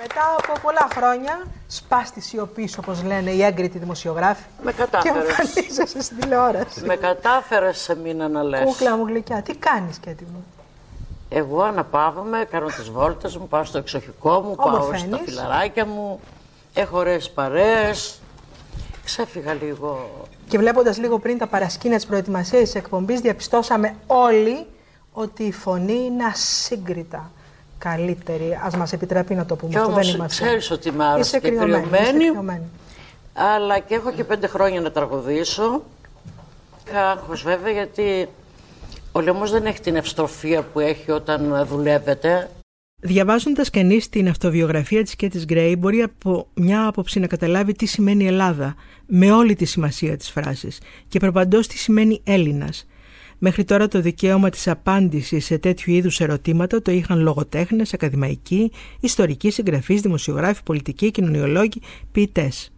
Μετά 0.00 0.36
από 0.38 0.60
πολλά 0.60 0.88
χρόνια 0.92 1.46
σπάς 1.66 2.12
τη 2.12 2.20
σιωπή, 2.20 2.68
όπως 2.78 3.02
λένε 3.02 3.30
οι 3.30 3.42
έγκριτοι 3.42 3.78
δημοσιογράφοι. 3.78 4.44
Με 4.62 4.72
κατάφερες. 4.72 5.22
Και 5.22 5.28
εμφανίζεσαι 5.28 6.02
στην 6.02 6.20
τηλεόραση. 6.20 6.84
Με 6.84 6.96
κατάφερες 6.96 7.78
σε 7.78 7.96
μήνα 7.96 8.28
να 8.28 8.42
λες. 8.42 8.64
Κούκλα 8.64 8.96
μου 8.96 9.06
γλυκιά, 9.06 9.42
τι 9.42 9.56
κάνεις, 9.56 9.98
Κέτι 9.98 10.24
μου; 10.24 10.44
Εγώ 11.28 11.62
αναπαύομαι, 11.62 12.46
κάνω 12.50 12.66
τις 12.66 12.90
βόλτες 12.90 13.36
μου, 13.36 13.48
πάω 13.48 13.64
στο 13.64 13.78
εξοχικό 13.78 14.40
μου, 14.40 14.54
πάω 14.54 14.94
στα 14.94 15.18
φιλαράκια 15.24 15.86
μου, 15.86 16.20
έχω 16.80 16.98
ωραίες 16.98 17.30
παρέες, 17.30 18.20
ξέφυγα 19.04 19.54
λίγο. 19.54 20.10
Και 20.48 20.58
βλέποντας 20.58 20.98
λίγο 20.98 21.18
πριν 21.18 21.38
τα 21.38 21.46
παρασκήνια 21.46 21.96
της 21.96 22.06
προετοιμασίας 22.06 22.62
της 22.62 22.74
εκπομπής, 22.74 23.20
διαπιστώσαμε 23.20 23.94
όλοι 24.06 24.66
ότι 25.12 25.42
η 25.42 25.52
φωνή 25.52 26.04
είναι 26.04 26.24
ασύγκριτα 26.24 27.30
καλύτερη. 27.78 28.58
Ας 28.64 28.76
μας 28.76 28.92
επιτρέπει 28.92 29.34
να 29.34 29.46
το 29.46 29.56
πούμε 29.56 29.72
και 29.72 29.78
αυτό, 29.78 29.90
όμως, 29.90 30.06
δεν 30.06 30.14
είμαστε. 30.14 30.44
ξέρεις 30.44 30.70
ότι 30.70 30.88
είμαι 30.88 31.04
άρρωστη 31.04 31.40
και 31.40 31.50
κρυωμένη, 31.50 32.62
αλλά 33.32 33.78
και 33.78 33.94
έχω 33.94 34.12
και 34.12 34.24
πέντε 34.24 34.46
χρόνια 34.46 34.80
να 34.80 34.90
τραγουδήσω. 34.90 35.82
Άγχος 36.94 37.42
βέβαια 37.42 37.72
γιατί 37.72 38.28
ο 39.12 39.20
λαιμό 39.20 39.46
δεν 39.46 39.66
έχει 39.66 39.80
την 39.80 39.96
ευστροφία 39.96 40.62
που 40.62 40.80
έχει 40.80 41.10
όταν 41.10 41.66
δουλεύετε. 41.66 42.50
Διαβάζοντας 43.00 43.70
κανείς 43.70 44.08
την 44.08 44.28
αυτοβιογραφία 44.28 45.02
της 45.02 45.16
Κέτης 45.16 45.44
Γκρέι, 45.44 45.76
μπορεί 45.78 46.02
από 46.02 46.48
μια 46.54 46.86
άποψη 46.86 47.20
να 47.20 47.26
καταλάβει 47.26 47.72
τι 47.72 47.86
σημαίνει 47.86 48.26
Ελλάδα, 48.26 48.74
με 49.06 49.30
όλη 49.32 49.54
τη 49.54 49.64
σημασία 49.64 50.16
της 50.16 50.30
φράσης, 50.30 50.80
και 51.08 51.18
προπαντός 51.18 51.66
τι 51.66 51.78
σημαίνει 51.78 52.20
Έλληνας. 52.24 52.86
Μέχρι 53.38 53.64
τώρα 53.64 53.88
το 53.88 54.00
δικαίωμα 54.00 54.50
της 54.50 54.68
απάντησης 54.68 55.44
σε 55.44 55.58
τέτοιου 55.58 55.92
είδους 55.92 56.20
ερωτήματα 56.20 56.82
το 56.82 56.90
είχαν 56.90 57.20
λογοτέχνες, 57.20 57.94
ακαδημαϊκοί, 57.94 58.72
ιστορικοί, 59.00 59.50
συγγραφείς, 59.50 60.00
δημοσιογράφοι, 60.00 60.62
πολιτικοί, 60.62 61.10
κοινωνιολόγοι, 61.10 61.80
ποιητές. 62.12 62.72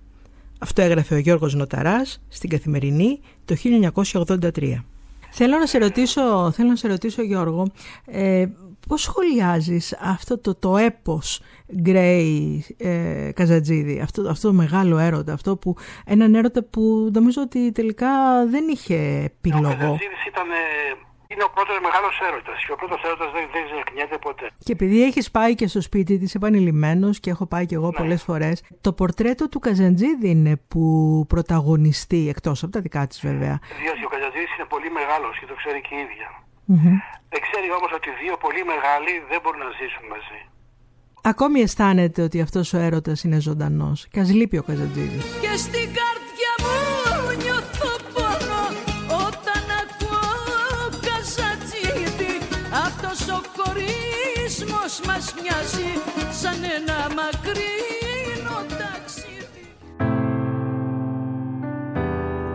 Αυτό 0.58 0.82
έγραφε 0.82 1.14
ο 1.14 1.18
Γιώργος 1.18 1.54
Νοταράς 1.54 2.22
στην 2.28 2.50
Καθημερινή 2.50 3.20
το 3.44 3.54
1983. 3.54 4.84
Θέλω 5.30 5.58
να 5.58 5.66
σε 5.66 5.78
ρωτήσω, 5.78 6.50
θέλω 6.50 6.68
να 6.68 6.76
σε 6.76 6.88
ρωτήσω 6.88 7.22
Γιώργο, 7.22 7.72
ε, 8.06 8.46
πώς 8.90 9.02
σχολιάζεις 9.02 9.98
αυτό 10.00 10.38
το, 10.38 10.54
το 10.54 10.76
έπος 10.76 11.42
Γκρέι 11.82 12.64
ε, 12.78 13.30
Καζατζίδη, 13.34 14.00
αυτό, 14.00 14.28
αυτό 14.28 14.48
το 14.48 14.54
μεγάλο 14.54 14.98
έρωτα, 14.98 15.32
αυτό 15.32 15.56
που, 15.56 15.76
έναν 16.06 16.34
έρωτα 16.34 16.64
που 16.64 17.10
νομίζω 17.14 17.42
ότι 17.42 17.72
τελικά 17.72 18.08
δεν 18.46 18.68
είχε 18.68 18.96
επιλογό. 19.24 19.68
Ο 19.68 19.76
Καζατζίδης 19.76 20.24
ήταν 20.26 20.48
είναι 21.32 21.44
ο 21.44 21.50
πρώτος 21.50 21.78
μεγάλος 21.82 22.20
έρωτας 22.28 22.64
και 22.64 22.72
ο 22.72 22.76
πρώτος 22.76 23.02
έρωτας 23.02 23.32
δεν, 23.32 23.44
δεν 23.52 23.62
ξεχνιέται 23.64 24.18
ποτέ. 24.18 24.50
Και 24.64 24.72
επειδή 24.72 25.02
έχεις 25.04 25.30
πάει 25.30 25.54
και 25.54 25.66
στο 25.66 25.80
σπίτι 25.80 26.18
της 26.18 26.34
επανειλημμένος 26.34 27.20
και 27.20 27.30
έχω 27.30 27.46
πάει 27.46 27.66
και 27.66 27.74
εγώ 27.74 27.86
ναι. 27.86 27.96
πολλές 27.96 28.22
φορές, 28.22 28.62
το 28.80 28.92
πορτρέτο 28.92 29.48
του 29.48 29.58
Καζαντζίδη 29.58 30.28
είναι 30.30 30.60
που 30.68 30.84
πρωταγωνιστεί, 31.28 32.28
εκτός 32.28 32.62
από 32.62 32.72
τα 32.72 32.80
δικά 32.80 33.06
της 33.06 33.20
βέβαια. 33.20 33.58
Διότι 33.82 34.04
ο 34.04 34.08
Καζαντζίδη 34.08 34.48
είναι 34.58 34.68
πολύ 34.68 34.90
μεγάλος 34.90 35.38
και 35.38 35.46
το 35.46 35.54
ξέρει 35.54 35.80
και 35.80 35.94
η 35.94 35.98
ίδια. 35.98 36.28
Mm-hmm. 36.70 36.96
Δεν 37.32 37.40
ξέρει 37.46 37.68
όμως 37.78 37.90
ότι 37.98 38.08
δύο 38.22 38.34
πολύ 38.44 38.62
μεγάλοι 38.72 39.12
δεν 39.30 39.38
μπορούν 39.42 39.60
να 39.66 39.70
ζήσουν 39.80 40.04
μαζί. 40.14 40.40
Ακόμη 41.22 41.60
αισθάνεται 41.60 42.22
ότι 42.22 42.40
αυτός 42.40 42.72
ο 42.72 42.78
έρωτας 42.78 43.24
είναι 43.24 43.40
ζωντανός. 43.40 43.98
Και 44.12 44.20
ας 44.20 44.32
λείπει 44.32 44.56
ο 44.58 44.62
Καζαντζίδης. 44.62 45.24
Και 45.44 45.56
στην 45.56 45.88
καρδιά 45.98 46.52
μου 46.62 47.42
νιώθω 47.42 47.90
χωρισμός 53.56 55.00
μας 55.06 55.34
μοιάζει 55.34 55.90
σαν 56.40 56.64
ένα 56.76 56.98
μακρινό 57.14 57.99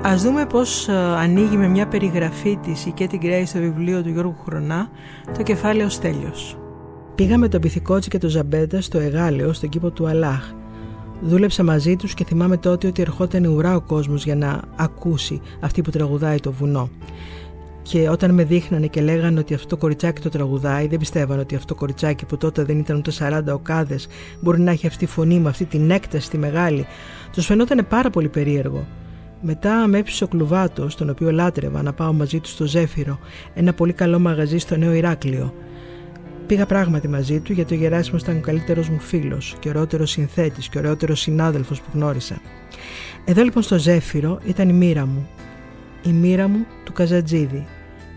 Ας 0.07 0.23
δούμε 0.23 0.45
πώς 0.45 0.87
ε, 0.87 0.93
ανοίγει 0.93 1.57
με 1.57 1.67
μια 1.67 1.87
περιγραφή 1.87 2.55
της 2.55 2.85
η 2.85 2.91
Κέτι 2.91 3.17
Γκρέι 3.17 3.45
στο 3.45 3.59
βιβλίο 3.59 4.03
του 4.03 4.09
Γιώργου 4.09 4.35
Χρονά 4.45 4.89
το 5.37 5.43
κεφάλαιο 5.43 5.89
Στέλιος. 5.89 6.57
Πήγαμε 7.15 7.47
τον 7.47 7.61
Πυθικότσι 7.61 8.09
και 8.09 8.17
τον 8.17 8.29
Ζαμπέντα 8.29 8.81
στο 8.81 8.99
Εγάλεο, 8.99 9.53
στον 9.53 9.69
κήπο 9.69 9.91
του 9.91 10.07
Αλάχ. 10.07 10.51
Δούλεψα 11.21 11.63
μαζί 11.63 11.95
τους 11.95 12.13
και 12.13 12.25
θυμάμαι 12.25 12.57
τότε 12.57 12.87
ότι 12.87 13.01
ερχόταν 13.01 13.45
ουρά 13.45 13.75
ο 13.75 13.81
κόσμος 13.81 14.23
για 14.23 14.35
να 14.35 14.59
ακούσει 14.75 15.41
αυτή 15.59 15.81
που 15.81 15.89
τραγουδάει 15.89 16.39
το 16.39 16.51
βουνό. 16.51 16.89
Και 17.81 18.09
όταν 18.09 18.33
με 18.33 18.43
δείχνανε 18.43 18.87
και 18.87 19.01
λέγανε 19.01 19.39
ότι 19.39 19.53
αυτό 19.53 19.67
το 19.67 19.77
κοριτσάκι 19.77 20.21
το 20.21 20.29
τραγουδάει, 20.29 20.87
δεν 20.87 20.99
πιστεύανε 20.99 21.41
ότι 21.41 21.55
αυτό 21.55 21.73
το 21.73 21.79
κοριτσάκι 21.79 22.25
που 22.25 22.37
τότε 22.37 22.63
δεν 22.63 22.79
ήταν 22.79 22.97
ούτε 22.97 23.11
40 23.19 23.53
οκάδες 23.53 24.07
μπορεί 24.41 24.61
να 24.61 24.71
έχει 24.71 24.87
αυτή 24.87 25.05
τη 25.05 25.11
φωνή 25.11 25.39
με 25.39 25.49
αυτή 25.49 25.65
την 25.65 25.91
έκταση 25.91 26.29
τη 26.29 26.37
μεγάλη. 26.37 26.85
Τους 27.31 27.45
φαινόταν 27.45 27.85
πάρα 27.89 28.09
πολύ 28.09 28.29
περίεργο. 28.29 28.85
Μετά 29.41 29.87
με 29.87 29.97
έψησε 29.97 30.23
ο 30.23 30.27
Κλουβάτος, 30.27 30.95
τον 30.95 31.09
οποίο 31.09 31.31
λάτρευα, 31.31 31.81
να 31.81 31.93
πάω 31.93 32.13
μαζί 32.13 32.39
του 32.39 32.49
στο 32.49 32.65
Ζέφυρο, 32.65 33.19
ένα 33.53 33.73
πολύ 33.73 33.93
καλό 33.93 34.19
μαγαζί 34.19 34.57
στο 34.57 34.77
Νέο 34.77 34.93
Ηράκλειο. 34.93 35.53
Πήγα 36.47 36.65
πράγματι 36.65 37.07
μαζί 37.07 37.39
του 37.39 37.53
γιατί 37.53 37.73
ο 37.73 37.77
Γεράσιμος 37.77 38.21
ήταν 38.21 38.37
ο 38.37 38.39
καλύτερος 38.39 38.89
μου 38.89 38.99
φίλος 38.99 39.55
και 39.59 39.69
ωραιότερο 39.69 40.05
συνθέτης 40.05 40.69
και 40.69 40.77
ωραιότερο 40.77 41.15
συνάδελφος 41.15 41.81
που 41.81 41.89
γνώρισα. 41.93 42.41
Εδώ 43.25 43.43
λοιπόν 43.43 43.63
στο 43.63 43.77
Ζέφυρο 43.77 44.39
ήταν 44.45 44.69
η 44.69 44.73
μοίρα 44.73 45.05
μου. 45.05 45.27
Η 46.05 46.09
μοίρα 46.09 46.47
μου 46.47 46.65
του 46.83 46.93
Καζατζίδη, 46.93 47.65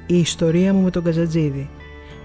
η 0.07 0.19
ιστορία 0.19 0.73
μου 0.73 0.83
με 0.83 0.91
τον 0.91 1.03
Καζατζίδη. 1.05 1.69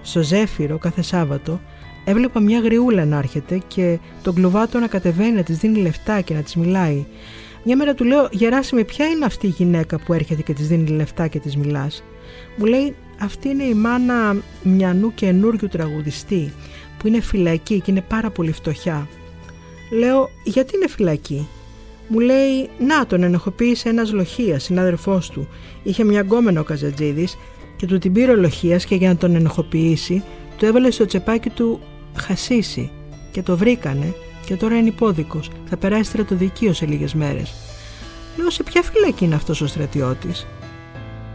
Στο 0.02 0.22
Ζέφυρο 0.22 0.78
κάθε 0.78 1.02
Σάββατο 1.02 1.60
έβλεπα 2.04 2.40
μια 2.40 2.60
γριούλα 2.60 3.04
να 3.04 3.18
έρχεται 3.18 3.60
και 3.66 3.98
τον 4.22 4.34
κλουβάτο 4.34 4.78
να 4.78 4.86
κατεβαίνει 4.86 5.32
να 5.32 5.42
της 5.42 5.58
δίνει 5.58 5.78
λεφτά 5.78 6.20
και 6.20 6.34
να 6.34 6.40
της 6.40 6.56
μιλάει. 6.56 7.04
Μια 7.64 7.76
μέρα 7.76 7.94
του 7.94 8.04
λέω 8.04 8.28
«Γεράσιμε 8.30 8.84
ποια 8.84 9.06
είναι 9.06 9.24
αυτή 9.24 9.46
η 9.46 9.54
γυναίκα 9.56 9.98
που 9.98 10.12
έρχεται 10.12 10.42
και 10.42 10.52
της 10.52 10.68
δίνει 10.68 10.88
λεφτά 10.88 11.26
και 11.26 11.38
της 11.38 11.56
μιλάς» 11.56 12.02
Μου 12.56 12.64
λέει 12.64 12.94
«Αυτή 13.20 13.48
είναι 13.48 13.64
η 13.64 13.74
μάνα 13.74 14.36
μιανού 14.62 15.14
καινούριου 15.14 15.68
τραγουδιστή 15.68 16.52
που 16.98 17.06
είναι 17.06 17.20
φυλακή 17.20 17.80
και 17.80 17.90
είναι 17.90 18.04
πάρα 18.08 18.30
πολύ 18.30 18.52
φτωχιά». 18.52 19.08
Λέω 19.90 20.30
«Γιατί 20.44 20.76
είναι 20.76 20.88
φυλακή» 20.88 21.48
Μου 22.08 22.18
λέει, 22.18 22.68
να 22.78 23.06
τον 23.06 23.22
ενοχοποίησε 23.22 23.88
ένας 23.88 24.12
λοχίας, 24.12 24.62
συνάδελφός 24.62 25.30
του. 25.30 25.48
Είχε 25.82 26.04
μια 26.04 26.20
γκόμενο 26.20 26.60
ο 26.60 26.62
Καζατζίδης 26.62 27.36
και 27.76 27.86
του 27.86 27.98
την 27.98 28.12
πήρε 28.12 28.32
ο 28.32 28.36
λοχίας 28.36 28.84
και 28.84 28.94
για 28.94 29.08
να 29.08 29.16
τον 29.16 29.34
ενοχοποιήσει 29.34 30.22
του 30.58 30.64
έβαλε 30.64 30.90
στο 30.90 31.06
τσεπάκι 31.06 31.50
του 31.50 31.80
χασίσι 32.16 32.90
και 33.32 33.42
το 33.42 33.56
βρήκανε 33.56 34.14
και 34.44 34.56
τώρα 34.56 34.76
είναι 34.76 34.88
υπόδικος. 34.88 35.50
Θα 35.64 35.76
περάσει 35.76 36.04
στρατοδικείο 36.04 36.72
σε 36.72 36.86
λίγες 36.86 37.14
μέρες. 37.14 37.54
Λέω 38.36 38.50
σε 38.50 38.62
ποια 38.62 38.82
φυλακή 38.82 39.24
είναι 39.24 39.34
αυτός 39.34 39.60
ο 39.60 39.66
στρατιώτης; 39.66 40.46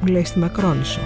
Μου 0.02 0.08
λέει 0.08 0.24
στη 0.24 0.40
Μακρόνισο. 0.40 1.00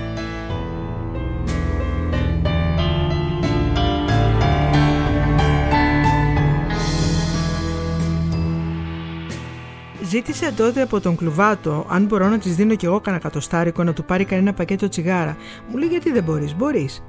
Ζήτησε 10.14 10.54
τότε 10.58 10.82
από 10.82 11.00
τον 11.00 11.16
κλουβάτο 11.16 11.86
αν 11.90 12.06
μπορώ 12.06 12.28
να 12.28 12.38
της 12.38 12.56
δίνω 12.56 12.76
κι 12.76 12.86
εγώ 12.86 13.00
κανένα 13.00 13.24
κατοστάρικο 13.24 13.84
να 13.84 13.94
του 13.94 14.06
πάρει 14.06 14.26
κανένα 14.26 14.54
πακέτο 14.54 14.90
τσιγάρα. 14.90 15.38
Μου 15.70 15.78
λέει 15.78 15.88
γιατί 15.88 16.12
δεν 16.12 16.24
μπορείς, 16.24 16.56
μπορείς. 16.56 17.04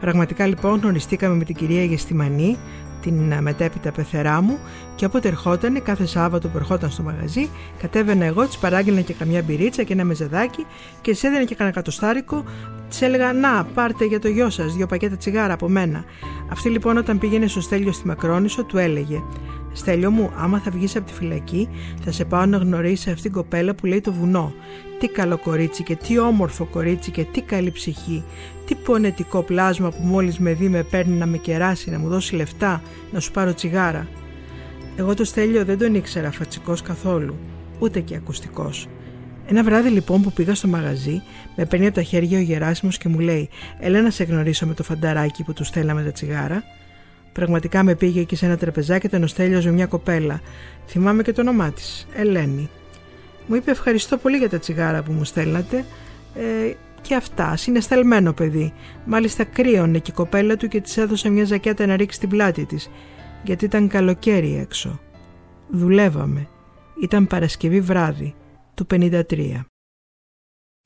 Πραγματικά 0.00 0.46
λοιπόν 0.46 0.80
γνωριστήκαμε 0.80 1.34
με 1.34 1.44
την 1.44 1.54
κυρία 1.54 1.84
Γεστημανή, 1.84 2.58
την 3.02 3.32
ε, 3.32 3.40
μετέπειτα 3.40 3.92
πεθερά 3.92 4.40
μου 4.40 4.58
και 4.94 5.04
όποτε 5.04 5.28
ερχόταν, 5.28 5.82
κάθε 5.82 6.06
Σάββατο 6.06 6.48
που 6.48 6.56
ερχόταν 6.56 6.90
στο 6.90 7.02
μαγαζί, 7.02 7.48
κατέβαινα 7.78 8.24
εγώ, 8.24 8.46
της 8.46 8.58
παράγγελνα 8.58 9.00
και 9.00 9.12
καμιά 9.12 9.42
μπυρίτσα 9.42 9.82
και 9.82 9.92
ένα 9.92 10.04
μεζεδάκι 10.04 10.66
και 11.00 11.10
της 11.10 11.24
έδαινα 11.24 11.44
και 11.44 11.54
κανένα 11.54 11.76
κατοστάρικο. 11.76 12.44
Της 12.88 13.02
έλεγα: 13.02 13.32
Να, 13.32 13.64
πάρτε 13.64 14.04
για 14.04 14.20
το 14.20 14.28
γιο 14.28 14.50
σας 14.50 14.74
δύο 14.74 14.86
πακέτα 14.86 15.16
τσιγάρα 15.16 15.52
από 15.52 15.68
μένα. 15.68 16.04
Αυτή 16.50 16.68
λοιπόν 16.68 16.96
όταν 16.96 17.18
πήγαινε 17.18 17.46
στο 17.46 17.60
στέλιο 17.60 17.92
στη 17.92 18.06
Μακρόνισο, 18.06 18.64
του 18.64 18.78
έλεγε: 18.78 19.22
Στέλιο 19.72 20.10
μου, 20.10 20.30
άμα 20.36 20.58
θα 20.58 20.70
βγεις 20.70 20.96
από 20.96 21.06
τη 21.06 21.12
φυλακή, 21.12 21.68
θα 22.04 22.12
σε 22.12 22.24
πάω 22.24 22.46
να 22.46 22.56
γνωρίσει 22.56 23.10
αυτήν 23.10 23.22
την 23.22 23.32
κοπέλα 23.32 23.74
που 23.74 23.86
λέει 23.86 24.00
το 24.00 24.12
βουνό. 24.12 24.52
Τι 24.98 25.08
καλό 25.08 25.38
κορίτσι 25.38 25.82
και 25.82 25.96
τι 25.96 26.18
όμορφο 26.18 26.64
κορίτσι 26.64 27.10
και 27.10 27.24
τι 27.24 27.40
καλή 27.40 27.70
ψυχή. 27.70 28.24
Τι 28.66 28.74
πονετικό 28.74 29.42
πλάσμα 29.42 29.90
που 29.90 30.02
μόλις 30.02 30.38
με 30.38 30.52
δει 30.52 30.68
με 30.68 30.82
παίρνει 30.82 31.16
να 31.16 31.26
με 31.26 31.36
κεράσει, 31.36 31.90
να 31.90 31.98
μου 31.98 32.08
δώσει 32.08 32.34
λεφτά, 32.34 32.82
να 33.12 33.20
σου 33.20 33.30
πάρω 33.30 33.54
τσιγάρα. 33.54 34.08
Εγώ 34.96 35.14
το 35.14 35.24
Στέλιο 35.24 35.64
δεν 35.64 35.78
τον 35.78 35.94
ήξερα 35.94 36.30
φατσικός 36.30 36.82
καθόλου, 36.82 37.36
ούτε 37.78 38.00
και 38.00 38.14
ακουστικός. 38.14 38.88
Ένα 39.46 39.62
βράδυ 39.62 39.88
λοιπόν 39.88 40.22
που 40.22 40.32
πήγα 40.32 40.54
στο 40.54 40.68
μαγαζί, 40.68 41.22
με 41.56 41.64
παίρνει 41.64 41.86
από 41.86 41.94
τα 41.94 42.02
χέρια 42.02 42.38
ο 42.38 42.42
Γεράσιμος 42.42 42.98
και 42.98 43.08
μου 43.08 43.18
λέει 43.18 43.48
«Έλα 43.78 44.02
να 44.02 44.10
σε 44.10 44.24
γνωρίσω 44.24 44.66
με 44.66 44.74
το 44.74 44.82
φανταράκι 44.82 45.44
που 45.44 45.52
του 45.52 45.64
στέλναμε 45.64 46.02
τα 46.02 46.12
τσιγάρα». 46.12 46.62
Πραγματικά 47.32 47.82
με 47.82 47.94
πήγε 47.94 48.20
εκεί 48.20 48.36
σε 48.36 48.46
ένα 48.46 48.56
τραπεζάκι, 48.56 49.06
ήταν 49.06 49.22
ο 49.22 49.26
Στέλιος 49.26 49.64
με 49.64 49.70
μια 49.70 49.86
κοπέλα. 49.86 50.40
Θυμάμαι 50.86 51.22
και 51.22 51.32
το 51.32 51.40
όνομά 51.40 51.72
της, 51.72 52.06
Ελένη. 52.14 52.70
Μου 53.46 53.54
είπε 53.54 53.70
ευχαριστώ 53.70 54.16
πολύ 54.16 54.36
για 54.36 54.48
τα 54.48 54.58
τσιγάρα 54.58 55.02
που 55.02 55.12
μου 55.12 55.24
στέλνατε 55.24 55.84
ε, 56.34 56.72
και 57.00 57.14
αυτά, 57.14 57.56
συναισθαλμένο 57.56 58.32
παιδί. 58.32 58.72
Μάλιστα 59.04 59.44
κρύωνε 59.44 59.98
και 59.98 60.10
η 60.10 60.14
κοπέλα 60.14 60.56
του 60.56 60.68
και 60.68 60.80
της 60.80 60.96
έδωσε 60.96 61.28
μια 61.28 61.44
ζακέτα 61.44 61.86
να 61.86 61.96
ρίξει 61.96 62.20
την 62.20 62.28
πλάτη 62.28 62.64
της, 62.64 62.90
γιατί 63.42 63.64
ήταν 63.64 63.88
καλοκαίρι 63.88 64.56
έξω. 64.56 65.00
Δουλεύαμε. 65.70 66.48
Ήταν 67.02 67.26
Παρασκευή 67.26 67.80
βράδυ 67.80 68.34
του 68.74 68.86
53. 68.90 69.64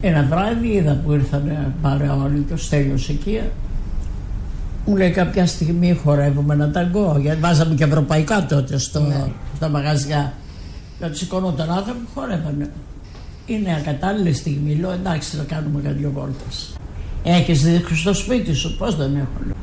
Ένα 0.02 0.22
βράδυ 0.22 0.68
είδα 0.68 1.00
που 1.04 1.12
ήρθαν 1.12 1.74
παρέα 1.82 2.14
όλοι 2.14 2.40
το 2.40 2.56
Στέλιος 2.56 3.08
εκεί. 3.08 3.40
Μου 4.86 4.96
λέει 4.96 5.10
κάποια 5.10 5.46
στιγμή 5.46 6.00
χορεύουμε 6.04 6.54
ένα 6.54 6.70
ταγκό, 6.70 7.18
γιατί 7.20 7.40
βάζαμε 7.40 7.74
και 7.74 7.84
ευρωπαϊκά 7.84 8.46
τότε 8.46 8.78
στο, 8.78 9.00
ναι. 9.00 9.24
στα 9.56 9.68
μαγαζιά. 9.68 10.32
Γιατί 10.98 11.16
σηκωνόταν 11.16 11.70
άνθρωποι 11.70 12.06
χορεύανε. 12.14 12.70
Είναι 13.46 13.76
ακατάλληλη 13.80 14.32
στιγμή. 14.32 14.74
Λέω 14.74 14.90
εντάξει, 14.90 15.36
θα 15.36 15.44
κάνουμε 15.48 15.80
κάτι 15.80 15.94
δυο 15.94 16.10
βόλτε. 16.10 16.44
Έχεις 17.22 17.62
δείξει 17.62 17.96
στο 17.96 18.14
σπίτι 18.14 18.52
σου, 18.54 18.76
πώς 18.76 18.96
δεν 18.96 19.16
έχω. 19.16 19.56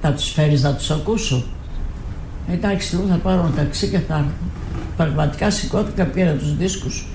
Θα 0.00 0.12
τους 0.12 0.30
φέρεις 0.30 0.62
να 0.62 0.74
τους 0.74 0.90
ακούσω. 0.90 1.44
Εντάξει, 2.50 2.96
λέω 2.96 3.06
θα 3.06 3.16
πάρω 3.16 3.40
ένα 3.40 3.50
ταξί 3.56 3.88
και 3.88 3.98
θα 3.98 4.14
έρθω. 4.14 4.30
Πραγματικά 4.96 5.50
σηκώθηκα, 5.50 6.04
πήρα 6.04 6.32
τους 6.32 6.56
δίσκους. 6.56 7.06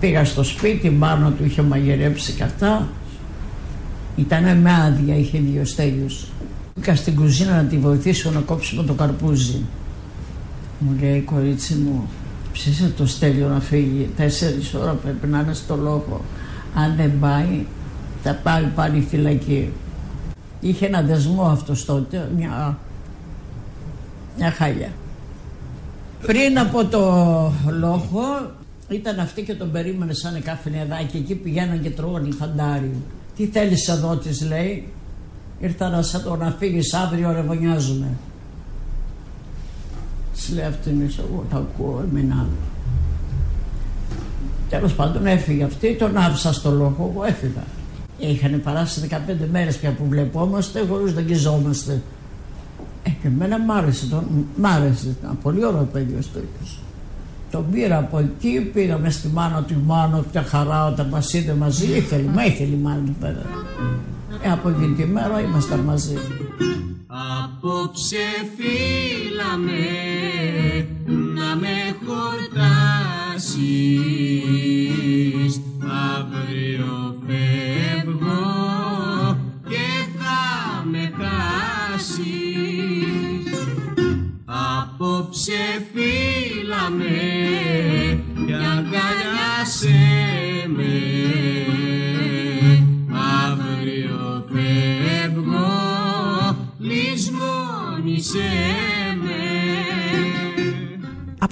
Πήγα 0.00 0.24
στο 0.24 0.42
σπίτι, 0.42 0.90
μάνα 0.90 1.30
του 1.30 1.44
είχε 1.44 1.62
μαγειρέψει 1.62 2.32
και 2.32 2.42
αυτά. 2.42 2.88
Ήταν 4.16 4.58
με 4.58 4.72
άδεια, 4.72 5.16
είχε 5.16 5.38
δύο 5.38 5.64
στέλιου. 5.64 6.06
Πήγα 6.74 6.96
στην 6.96 7.16
κουζίνα 7.16 7.56
να 7.56 7.64
τη 7.64 7.78
βοηθήσω 7.78 8.30
να 8.30 8.40
κόψουμε 8.40 8.82
το 8.82 8.92
καρπούζι. 8.92 9.60
Μου 10.78 10.96
λέει 11.00 11.20
κορίτσι 11.20 11.74
μου, 11.74 12.08
ψήσε 12.52 12.92
το 12.96 13.06
στέλιο 13.06 13.48
να 13.48 13.60
φύγει. 13.60 14.10
Τέσσερις 14.16 14.74
ώρα 14.74 14.92
πρέπει 14.92 15.26
να 15.26 15.40
είναι 15.40 15.54
στο 15.54 15.76
λόγο. 15.76 16.20
Αν 16.74 16.94
δεν 16.96 17.18
πάει, 17.20 17.64
θα 18.22 18.34
πάει 18.34 18.64
πάλι 18.74 19.06
φυλακή. 19.10 19.72
Είχε 20.60 20.86
ένα 20.86 21.02
δεσμό 21.02 21.42
αυτός 21.42 21.84
τότε, 21.84 22.30
μια, 22.36 22.78
μια 24.38 24.50
χάλια. 24.50 24.90
Πριν 26.26 26.58
από 26.58 26.84
το 26.84 27.00
λόγο 27.78 28.52
ήταν 28.88 29.18
αυτή 29.18 29.42
και 29.42 29.54
τον 29.54 29.70
περίμενε 29.70 30.12
σαν 30.12 30.42
καφενεδάκι. 30.42 31.16
Εκεί 31.16 31.34
πηγαίναν 31.34 31.82
και 31.82 31.90
τρώγανε 31.90 32.28
φαντάρι. 32.38 32.92
Τι 33.36 33.46
θέλεις 33.46 33.88
εδώ 33.88 34.16
της 34.16 34.42
λέει. 34.42 34.88
Ήρθα 35.60 35.88
να, 35.88 36.36
να 36.36 36.54
φύγεις 36.58 36.94
αύριο 36.94 37.32
ρεβονιάζουμε. 37.32 38.06
Της 40.34 40.50
λέει 40.50 40.64
αυτήν, 40.64 41.00
εγώ 41.00 41.46
τα 41.50 41.56
ακούω, 41.56 42.04
εμένα. 42.10 42.46
Τέλος 44.68 44.94
πάντων 44.94 45.26
έφυγε 45.26 45.64
αυτή, 45.64 45.94
τον 45.94 46.16
άφησα 46.16 46.52
στο 46.52 46.70
λόγο, 46.70 47.12
εγώ 47.14 47.24
έφυγα. 47.24 47.64
Είχαν 48.18 48.60
περάσει 48.64 49.08
15 49.10 49.16
μέρες 49.50 49.76
πια 49.76 49.90
που 49.90 50.04
βλεπόμαστε, 50.08 50.84
χωρίς 50.88 51.14
να 51.14 51.20
αγγιζόμαστε. 51.20 52.02
Ε, 53.02 53.10
και 53.10 53.26
εμένα 53.26 53.58
μ' 53.58 53.70
άρεσε, 53.70 54.06
τον, 54.06 54.46
μ' 54.56 54.66
άρεσε, 54.66 55.08
ήταν 55.08 55.38
πολύ 55.42 55.64
ωραίο 55.64 55.88
παιδί 55.92 56.14
ο 56.14 56.22
Στόικος. 56.22 56.80
Τον 57.52 57.70
πήρα 57.70 57.98
από 57.98 58.18
εκεί, 58.18 58.70
πήγαμε 58.72 59.10
στη 59.10 59.28
μάνα 59.28 59.62
του, 59.62 59.72
η 59.72 59.82
μάνα 59.86 60.24
πια 60.32 60.42
χαρά 60.42 60.86
όταν 60.86 61.06
μας 61.08 61.32
είδε 61.32 61.54
μαζί, 61.54 61.86
ήθελε, 61.96 62.28
μα 62.28 62.44
ήθελε 62.44 62.74
η 62.74 62.78
μάνα 62.78 63.02
του 63.06 63.16
πέρα. 63.20 63.42
Ε, 64.42 64.50
από 64.50 64.68
εκείνη 64.68 64.94
τη 64.94 65.06
μέρα 65.06 65.40
ήμασταν 65.40 65.80
μαζί. 65.80 66.16
Απόψε 67.06 68.16
φύλαμε 68.56 69.82
να 71.06 71.56
με 71.56 71.96
χορτάσεις 72.06 73.52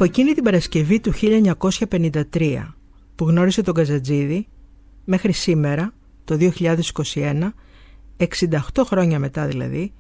Από 0.00 0.08
εκείνη 0.08 0.32
την 0.32 0.44
Παρασκευή 0.44 1.00
του 1.00 1.12
1953 2.30 2.66
που 3.14 3.28
γνώρισε 3.28 3.62
τον 3.62 3.74
Καζατζίδη 3.74 4.48
μέχρι 5.04 5.32
σήμερα, 5.32 5.92
το 6.24 6.50
2021, 7.14 7.50
68 8.16 8.82
χρόνια 8.84 9.18
μετά 9.18 9.46
δηλαδή, 9.46 9.92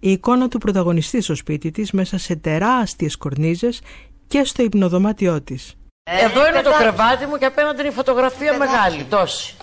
η 0.00 0.10
εικόνα 0.10 0.48
του 0.48 0.58
πρωταγωνιστή 0.58 1.22
στο 1.22 1.34
σπίτι 1.34 1.70
της 1.70 1.92
μέσα 1.92 2.18
σε 2.18 2.36
τεράστιες 2.36 3.16
κορνίζες 3.16 3.80
και 4.26 4.44
στο 4.44 4.62
υπνοδωμάτιό 4.62 5.42
της. 5.42 5.76
Εδώ 6.04 6.48
είναι 6.48 6.60
το 6.62 6.70
κρεβάτι 6.78 7.26
μου 7.26 7.36
και 7.36 7.44
απέναντι 7.44 7.80
είναι 7.80 7.88
η 7.88 7.92
φωτογραφία 7.92 8.58
μεγάλη, 8.58 9.04
τόση. 9.04 9.56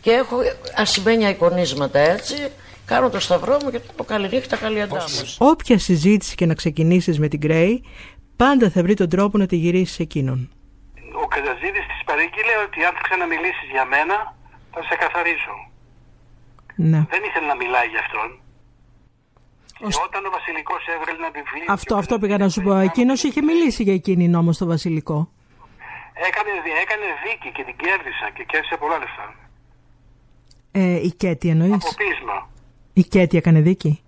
Και 0.00 0.10
έχω 0.10 0.36
ασημένια 0.76 1.28
εικονίσματα 1.28 1.98
έτσι. 1.98 2.34
Κάνω 2.84 3.10
το 3.10 3.20
σταυρό 3.20 3.58
μου 3.64 3.70
και 3.70 3.80
το 3.96 4.04
καλή 4.04 4.28
νύχτα, 4.28 4.56
καλή 4.56 4.80
αντάμωση. 4.80 5.36
Όποια 5.38 5.78
συζήτηση 5.78 6.34
και 6.34 6.46
να 6.46 6.54
ξεκινήσεις 6.54 7.18
με 7.18 7.28
την 7.28 7.38
Γκρέι, 7.38 7.82
πάντα 8.42 8.66
θα 8.74 8.80
βρει 8.84 8.94
τον 9.02 9.08
τρόπο 9.14 9.34
να 9.38 9.46
τη 9.46 9.56
γυρίσει 9.56 9.92
σε 9.94 10.02
εκείνον. 10.02 10.40
Ο 11.22 11.26
Καζαζίδης 11.34 11.86
της 11.90 12.00
παρήγγειλε 12.08 12.54
ότι 12.66 12.78
αν 12.88 12.94
ξαναμιλήσεις 13.06 13.68
για 13.74 13.84
μένα 13.92 14.16
θα 14.74 14.80
σε 14.88 14.94
καθαρίσω. 15.02 15.54
Ναι. 16.90 17.00
Δεν 17.12 17.22
ήθελε 17.28 17.46
να 17.52 17.56
μιλάει 17.62 17.88
για 17.94 18.02
αυτόν. 18.06 18.28
Και 19.78 20.00
όταν 20.06 20.20
ο 20.28 20.30
Βασιλικός 20.36 20.82
έβρελε 20.94 21.18
ένα 21.22 21.30
βιβλίο... 21.38 21.66
Αυτό, 21.76 21.92
αυτό 22.02 22.18
πήγα 22.18 22.36
να 22.38 22.48
σου 22.48 22.60
πω. 22.62 22.72
Εκείνος 22.88 23.22
είχε 23.22 23.42
μιλήσει 23.42 23.82
για 23.82 23.94
εκείνη 24.00 24.36
όμω 24.36 24.50
το 24.60 24.66
Βασιλικό. 24.66 25.18
Έκανε, 26.28 26.50
έκανε 26.82 27.06
δίκη 27.24 27.48
και 27.56 27.62
την 27.68 27.76
κέρδισα 27.82 28.26
και 28.34 28.44
κέρδισε 28.50 28.76
πολλά 28.82 28.98
λεφτά. 28.98 29.26
Ε, 30.72 31.06
η 31.08 31.10
Κέτη 31.20 31.48
εννοείς; 31.48 31.72
Από 31.72 31.94
πείσμα. 32.00 32.48
Η 32.92 33.02
Κέτη 33.02 33.36
έκανε 33.36 33.60
δίκη; 33.60 34.02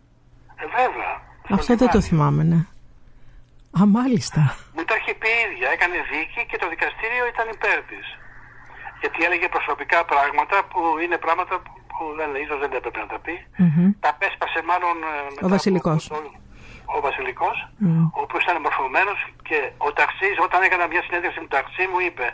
Ε, 0.56 0.64
βέβαια. 0.66 1.12
Στο 1.44 1.54
Αυτό 1.54 1.76
δεν 1.76 1.88
το 1.88 1.98
λιμάνι. 1.98 2.08
θυμάμαι, 2.08 2.42
ναι. 2.42 2.66
Α, 3.78 3.80
μάλιστα. 3.98 4.40
Μου 4.74 4.84
τα 4.88 4.94
έχει 5.00 5.12
πει 5.20 5.28
η 5.36 5.40
ίδια. 5.46 5.68
Έκανε 5.76 5.96
δίκη 6.12 6.40
και 6.50 6.58
το 6.62 6.66
δικαστήριο 6.74 7.24
ήταν 7.32 7.46
υπέρ 7.56 7.78
της. 7.90 8.06
Γιατί 9.00 9.18
έλεγε 9.26 9.48
προσωπικά 9.56 9.98
πράγματα 10.12 10.56
που 10.70 10.80
είναι 11.04 11.18
πράγματα 11.26 11.54
που, 11.64 11.70
που 11.92 12.02
δεν, 12.18 12.30
ίσως 12.44 12.58
δεν 12.62 12.72
έπρεπε 12.78 12.98
να 13.04 13.08
τα 13.12 13.18
πει. 13.24 13.34
Τα 14.04 14.10
πέσπασε 14.20 14.60
μάλλον 14.70 14.96
ε, 15.10 15.12
μετά 15.34 15.46
Ο 15.46 15.48
Βασιλικός. 15.56 16.00
από 16.10 16.14
το- 16.14 16.38
ο 16.96 17.00
Βασιλικός, 17.06 17.56
ο 18.16 18.20
οποίος 18.26 18.42
ήταν 18.44 18.56
μορφωμένος 18.66 19.18
και 19.48 19.58
ο 19.86 19.88
ταξής, 20.00 20.34
όταν 20.46 20.58
έκανα 20.66 20.84
μια 20.92 21.02
συνέντευξη 21.06 21.38
με 21.40 21.46
τον 21.48 21.54
ταξί 21.58 21.84
μου 21.90 22.00
είπε 22.06 22.26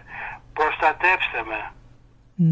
προστατεύστε 0.58 1.38
με. 1.50 1.60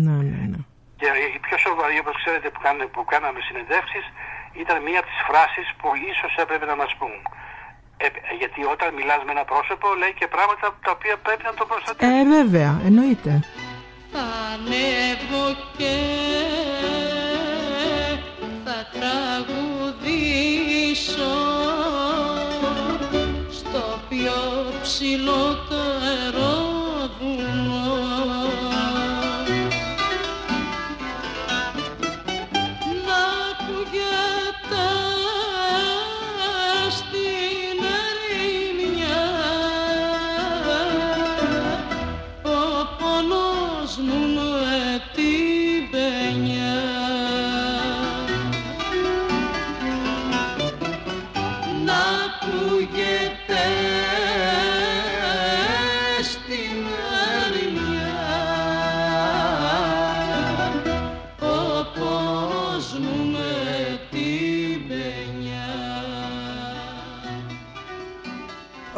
Ναι, 0.05 0.17
ναι, 0.31 0.41
ναι. 0.53 0.61
Και 1.01 1.09
η 1.37 1.39
πιο 1.47 1.57
σοβαρή, 1.67 1.97
όπως 2.05 2.17
ξέρετε, 2.23 2.47
που, 2.53 2.61
κάνε, 2.67 2.85
που 2.95 3.03
κάναμε 3.13 3.41
συνεντεύξεις, 3.49 4.05
ήταν 4.63 4.77
μία 4.87 4.99
από 5.01 5.09
τις 5.11 5.21
φράσεις 5.29 5.67
που 5.79 5.89
ίσως 6.11 6.33
έπρεπε 6.43 6.67
να 6.73 6.77
μας 6.81 6.93
πούν. 6.99 7.15
Ε, 7.97 8.07
γιατί 8.39 8.65
όταν 8.65 8.95
μιλάς 8.95 9.21
με 9.27 9.31
ένα 9.31 9.45
πρόσωπο, 9.45 9.87
λέει 9.99 10.15
και 10.19 10.27
πράγματα 10.27 10.79
τα 10.85 10.91
οποία 10.91 11.17
πρέπει 11.17 11.43
να 11.45 11.55
το 11.55 11.65
προστατεύει. 11.67 12.13
Ε, 12.13 12.25
βέβαια, 12.25 12.81
εννοείται. 12.85 13.33
Θα 14.13 14.25
ανέβω 14.53 15.47
και 15.77 15.95
θα 18.65 18.79
τραγουδήσω 18.97 19.75
στο 23.59 23.85
πιο 24.09 24.39
ψηλό 24.83 25.45
το 25.69 25.77
αερόδρομο 26.09 26.74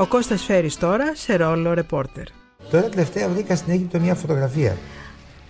Ο 0.06 0.08
Κώστας 0.08 0.42
Φέρης 0.44 0.76
τώρα 0.76 1.14
σε 1.14 1.36
ρόλο 1.36 1.74
ρεπόρτερ. 1.74 2.24
Τώρα 2.70 2.88
τελευταία 2.88 3.28
βρήκα 3.28 3.56
στην 3.56 3.72
Αίγυπτο 3.72 4.00
μια 4.00 4.14
φωτογραφία 4.14 4.76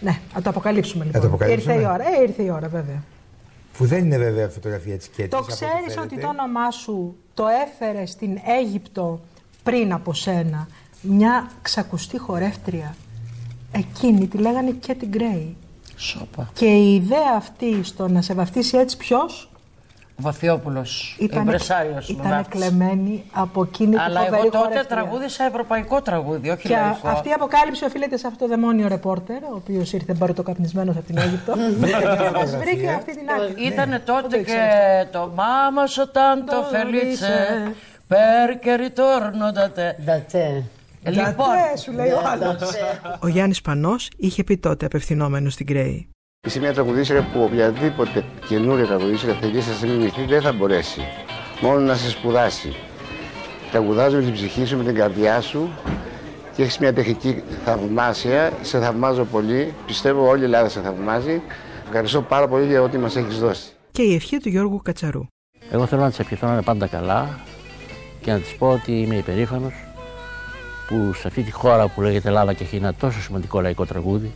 Ναι, 0.00 0.18
να 0.34 0.42
το 0.42 0.50
αποκαλύψουμε 0.50 1.04
λοιπόν. 1.04 1.20
το 1.20 1.26
αποκαλύψουμε. 1.26 1.72
Ήρθε 1.72 1.84
η 1.84 1.88
ώρα. 1.92 2.04
Ε, 2.18 2.22
ήρθε 2.22 2.42
η 2.42 2.50
ώρα, 2.50 2.68
βέβαια. 2.68 3.02
που 3.78 3.86
δεν 3.86 4.04
είναι 4.04 4.18
βέβαια 4.18 4.48
φωτογραφία 4.48 4.96
της 4.96 5.08
Κέτης. 5.08 5.30
Το 5.30 5.36
από 5.36 5.46
ό,τι 5.46 5.52
ξέρεις 5.54 5.94
φαίνεται. 5.94 6.00
ότι 6.00 6.20
το 6.20 6.28
όνομά 6.28 6.70
σου 6.70 7.16
το 7.34 7.44
έφερε 7.66 8.06
στην 8.06 8.38
Αίγυπτο 8.60 9.20
πριν 9.62 9.92
από 9.92 10.14
σένα 10.14 10.68
μια 11.00 11.50
ξακουστή 11.62 12.18
χορεύτρια. 12.18 12.94
Εκείνη 13.72 14.26
τη 14.26 14.38
λέγανε 14.38 14.70
Κέτι 14.70 15.06
Γκρέι. 15.06 15.56
Σόπα. 15.96 16.50
Και 16.52 16.66
η 16.66 16.94
ιδέα 16.94 17.34
αυτή 17.36 17.82
στο 17.82 18.08
να 18.08 18.22
σε 18.22 18.34
βαφτίσει 18.34 18.76
έτσι 18.76 18.96
ποιος; 18.96 19.50
Ο 20.18 20.22
Βαθιόπουλος, 20.22 21.16
ήταν, 21.20 21.40
εμπρεσάριος 21.40 22.08
με 22.08 22.14
ήταν 22.20 22.30
βάφτισε. 22.30 22.64
κλεμμένη 22.66 23.24
από 23.32 23.62
εκείνη 23.62 23.90
τη 23.96 24.00
Αλλά 24.02 24.20
φοβερή 24.20 24.34
εγώ 24.40 24.50
τότε 24.50 24.58
χορεύτρια. 24.58 24.84
τραγούδισα 24.96 25.44
ευρωπαϊκό 25.44 26.02
τραγούδι, 26.02 26.50
όχι 26.50 26.68
Και 26.68 26.74
λαϊκό. 26.74 27.08
αυτή 27.08 27.28
η 27.28 27.32
αποκάλυψη 27.32 27.84
οφείλεται 27.84 28.16
σε 28.16 28.26
αυτό 28.26 28.38
το 28.44 28.50
δαιμόνιο 28.50 28.88
ρεπόρτερ, 28.88 29.42
ο 29.42 29.52
οποίος 29.54 29.92
ήρθε 29.92 30.14
μπαρουτοκαπνισμένο 30.14 30.90
από 30.90 31.00
την 31.02 31.18
Αίγυπτο. 31.18 31.52
και 32.22 32.30
μα 32.34 32.44
βρήκε 32.58 32.88
αυτή 32.90 33.16
την 33.16 33.28
άκρη. 33.30 33.64
Ήτανε 33.66 33.98
τότε 33.98 34.22
το 34.22 34.28
και 34.34 34.36
ήξερα 34.40 35.06
το 35.12 35.32
«Μάμα 35.34 35.86
σου 35.86 36.10
tanto 36.12 36.56
felice 36.74 37.34
perché 38.08 38.76
ritorno 38.76 39.50
da 39.58 39.68
te». 39.76 39.88
Da 40.06 40.18
te. 40.32 40.62
Ε, 41.02 41.10
Λοιπόν, 41.10 41.34
Ντατέ, 41.34 41.78
σου 41.82 41.92
λέει 41.92 42.10
ο 42.10 42.20
άλλος. 42.24 42.72
Ε, 42.72 43.00
Ο 43.20 43.28
Γιάννης 43.28 43.60
Πανός 43.62 44.08
είχε 44.16 44.44
πει 44.44 44.58
τότε 44.58 44.86
απευθυνόμενο 44.86 45.50
στην 45.50 45.66
Γκρέι. 45.66 46.08
Είσαι 46.46 46.58
μια 46.58 46.72
τραγουδίστρια 46.72 47.22
που 47.32 47.42
οποιαδήποτε 47.42 48.24
καινούρια 48.48 48.86
τραγουδίστρια 48.86 49.34
θελήσει 49.34 49.68
να 49.68 49.74
σε 49.74 49.86
μιμηθεί 49.86 50.24
δεν 50.24 50.40
θα 50.40 50.52
μπορέσει. 50.52 51.00
Μόνο 51.60 51.80
να 51.80 51.94
σε 51.94 52.10
σπουδάσει. 52.10 52.76
Τραγουδάς 53.70 54.14
με 54.14 54.22
την 54.22 54.32
ψυχή 54.32 54.64
σου, 54.64 54.76
με 54.76 54.84
την 54.84 54.94
καρδιά 54.94 55.40
σου 55.40 55.70
και 56.56 56.62
έχεις 56.62 56.78
μια 56.78 56.92
τεχνική 56.92 57.42
θαυμάσια. 57.64 58.52
Σε 58.62 58.78
θαυμάζω 58.80 59.24
πολύ. 59.24 59.74
Πιστεύω 59.86 60.28
όλη 60.28 60.40
η 60.40 60.44
Ελλάδα 60.44 60.68
σε 60.68 60.80
θαυμάζει. 60.80 61.42
Ευχαριστώ 61.84 62.22
πάρα 62.22 62.48
πολύ 62.48 62.66
για 62.66 62.82
ό,τι 62.82 62.98
μας 62.98 63.16
έχεις 63.16 63.38
δώσει. 63.38 63.70
Και 63.92 64.02
η 64.02 64.14
ευχή 64.14 64.38
του 64.38 64.48
Γιώργου 64.48 64.80
Κατσαρού. 64.82 65.26
Εγώ 65.70 65.86
θέλω 65.86 66.02
να 66.02 66.08
της 66.08 66.18
ευχηθώ 66.18 66.46
να 66.46 66.52
είναι 66.52 66.62
πάντα 66.62 66.86
καλά 66.86 67.38
και 68.20 68.32
να 68.32 68.38
της 68.38 68.54
πω 68.54 68.68
ότι 68.68 68.92
είμαι 68.92 69.16
υπερήφανος 69.16 69.74
που 70.88 71.12
σε 71.12 71.28
αυτή 71.28 71.42
τη 71.42 71.50
χώρα 71.50 71.88
που 71.88 72.00
λέγεται 72.00 72.28
Ελλάδα 72.28 72.52
και 72.52 72.64
έχει 72.64 72.76
ένα 72.76 72.94
τόσο 72.94 73.20
σημαντικό 73.20 73.60
λαϊκό 73.60 73.86
τραγούδι 73.86 74.32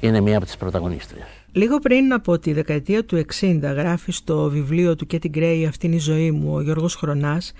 είναι 0.00 0.20
μία 0.20 0.36
από 0.36 0.46
τις 0.46 0.56
πρωταγωνίστριες. 0.56 1.26
Λίγο 1.52 1.78
πριν 1.78 2.12
από 2.12 2.38
τη 2.38 2.52
δεκαετία 2.52 3.04
του 3.04 3.24
60 3.40 3.58
γράφει 3.62 4.12
στο 4.12 4.50
βιβλίο 4.50 4.96
του 4.96 5.06
Κέτι 5.06 5.28
Γκρέι 5.28 5.66
«Αυτήν 5.66 5.92
η 5.92 5.98
ζωή 5.98 6.30
μου» 6.30 6.54
ο 6.54 6.60
Γιώργος 6.60 6.94
Χρονάς 6.94 7.52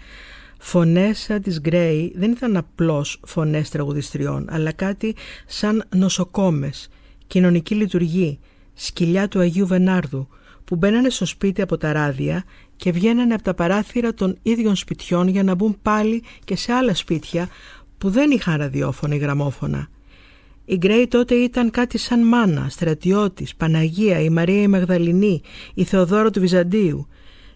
Φωνές 0.62 1.18
σαν 1.18 1.42
της 1.42 1.60
Γκρέι 1.60 2.12
δεν 2.16 2.30
ήταν 2.30 2.56
απλώς 2.56 3.20
φωνές 3.26 3.68
τραγουδιστριών 3.68 4.46
αλλά 4.50 4.72
κάτι 4.72 5.14
σαν 5.46 5.84
νοσοκόμες, 5.94 6.88
κοινωνική 7.26 7.74
λειτουργή, 7.74 8.38
σκυλιά 8.74 9.28
του 9.28 9.38
Αγίου 9.38 9.66
Βενάρδου 9.66 10.28
που 10.64 10.76
μπαίνανε 10.76 11.10
στο 11.10 11.26
σπίτι 11.26 11.62
από 11.62 11.76
τα 11.76 11.92
ράδια 11.92 12.44
και 12.76 12.92
βγαίνανε 12.92 13.34
από 13.34 13.42
τα 13.42 13.54
παράθυρα 13.54 14.14
των 14.14 14.38
ίδιων 14.42 14.76
σπιτιών 14.76 15.28
για 15.28 15.42
να 15.42 15.54
μπουν 15.54 15.78
πάλι 15.82 16.22
και 16.44 16.56
σε 16.56 16.72
άλλα 16.72 16.94
σπίτια 16.94 17.48
που 17.98 18.10
δεν 18.10 18.30
είχαν 18.30 18.56
ραδιόφωνα 18.56 19.14
ή 19.14 19.18
γραμμόφωνα. 19.18 19.88
Η 20.70 20.76
Γκρέι 20.76 21.06
τότε 21.06 21.34
ήταν 21.34 21.70
κάτι 21.70 21.98
σαν 21.98 22.26
μάνα, 22.26 22.66
στρατιώτης, 22.68 23.54
Παναγία, 23.54 24.20
η 24.20 24.28
Μαρία 24.28 24.62
η 24.62 24.66
Μαγδαληνή, 24.66 25.40
η 25.74 25.84
Θεοδόρα 25.84 26.30
του 26.30 26.40
Βυζαντίου. 26.40 27.08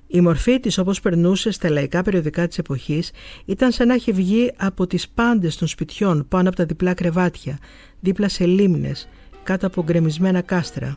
Η 0.07 0.21
μορφή 0.21 0.61
της 0.61 0.79
όπως 0.79 1.01
περνούσε 1.01 1.51
στα 1.51 1.71
λαϊκά 1.71 2.03
περιοδικά 2.03 2.47
της 2.49 2.59
εποχής 2.59 3.11
ήταν 3.45 3.73
σαν 3.73 3.87
να 3.87 3.95
έχει 3.95 4.13
βγει 4.13 4.53
από 4.57 4.87
τις 4.87 5.09
πάντες 5.09 5.57
των 5.57 5.69
σπιτιών 5.69 6.27
πάνω 6.29 6.49
από 6.49 6.57
τα 6.57 6.65
διπλά 6.65 6.95
κρεβάτια, 6.95 7.59
δίπλα 8.01 8.29
σε 8.29 8.47
λίμνες, 8.47 9.09
κάτω 9.43 9.67
από 9.67 9.83
γκρεμισμένα 9.83 10.41
κάστρα. 10.41 10.97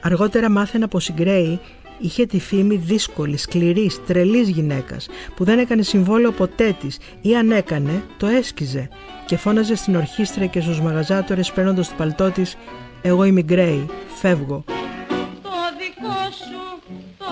Αργότερα 0.00 0.50
μάθαινα 0.50 0.88
πως 0.88 1.08
η 1.08 1.12
Γκρέι 1.12 1.60
είχε 2.00 2.26
τη 2.26 2.40
φήμη 2.40 2.76
δύσκολης, 2.76 3.42
σκληρής, 3.42 4.04
τρελής 4.06 4.48
γυναίκας 4.48 5.08
που 5.36 5.44
δεν 5.44 5.58
έκανε 5.58 5.82
συμβόλαιο 5.82 6.32
ποτέ 6.32 6.76
της 6.80 6.98
ή 7.20 7.36
αν 7.36 7.50
έκανε 7.50 8.02
το 8.16 8.26
έσκιζε 8.26 8.88
και 9.26 9.36
φώναζε 9.36 9.74
στην 9.74 9.96
ορχήστρα 9.96 10.46
και 10.46 10.60
στους 10.60 10.80
μαγαζάτορες 10.80 11.52
παίρνοντας 11.52 11.88
το 11.88 11.94
παλτό 11.96 12.30
της 12.30 12.56
«Εγώ 13.02 13.24
είμαι 13.24 13.40
η 13.40 13.44
Γκρέι, 13.46 13.86
φεύγω». 14.20 14.64
Το 15.42 15.50
δικό 15.78 16.30
σου 16.30 16.94
το 17.18 17.24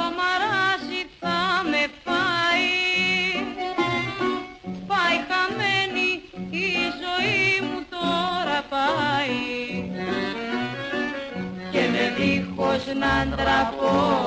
να 12.95 13.37
ντραπώ 13.37 14.19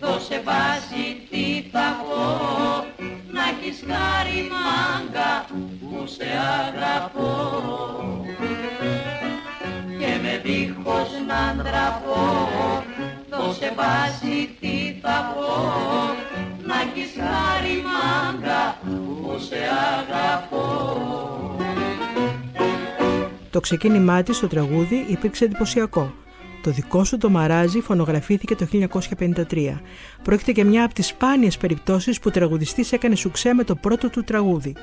Δώσε 0.00 0.42
βάση 0.44 1.26
τι 1.30 1.68
θα 1.72 1.96
πω. 2.02 2.22
Να 3.32 3.42
έχεις 3.52 3.84
χάρη 3.88 4.48
μάγκα 4.52 5.46
που 5.80 6.06
σε 6.06 6.24
αγαπώ. 6.66 7.34
Και 9.98 10.18
με 10.22 10.40
δίχως 10.44 11.10
να 11.26 11.62
ντραπώ 11.62 12.82
δώσε 13.30 13.72
βάση 13.76 14.56
τι 14.60 14.98
θα 15.02 15.34
πω. 15.34 15.52
Να 16.66 16.74
έχεις 16.80 17.12
χάρη 17.16 17.82
μάγκα 17.92 18.78
που 18.84 19.38
σε 19.38 19.58
αγαπώ. 19.98 20.66
Το 23.50 23.60
ξεκίνημά 23.60 24.22
της 24.22 24.36
στο 24.36 24.48
τραγούδι 24.48 25.04
υπήρξε 25.08 25.44
εντυπωσιακό. 25.44 26.12
Το 26.62 26.70
δικό 26.70 27.04
σου 27.04 27.18
το 27.18 27.30
μαράζι 27.30 27.80
φωνογραφήθηκε 27.80 28.54
το 28.54 28.66
1953. 29.50 29.80
Πρόκειται 30.22 30.52
για 30.52 30.64
μια 30.64 30.84
από 30.84 30.94
τις 30.94 31.06
σπάνιες 31.06 31.56
περιπτώσεις 31.56 32.18
που 32.18 32.24
ο 32.28 32.30
τραγουδιστής 32.30 32.92
έκανε 32.92 33.14
σουξέ 33.14 33.54
με 33.54 33.64
το 33.64 33.74
πρώτο 33.74 34.10
του 34.10 34.24
τραγούδι. 34.24 34.74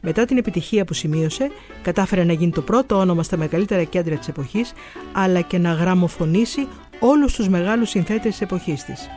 Μετά 0.00 0.24
την 0.24 0.36
επιτυχία 0.36 0.84
που 0.84 0.94
σημείωσε, 0.94 1.50
κατάφερε 1.82 2.24
να 2.24 2.32
γίνει 2.32 2.50
το 2.50 2.62
πρώτο 2.62 2.96
όνομα 2.98 3.22
στα 3.22 3.36
μεγαλύτερα 3.36 3.84
κέντρα 3.84 4.16
της 4.16 4.28
εποχής, 4.28 4.72
αλλά 5.12 5.40
και 5.40 5.58
να 5.58 5.72
γραμμοφωνήσει 5.72 6.66
όλους 7.00 7.34
τους 7.34 7.48
μεγάλους 7.48 7.88
συνθέτες 7.88 8.30
της 8.30 8.40
εποχής 8.40 8.84
της. 8.84 9.08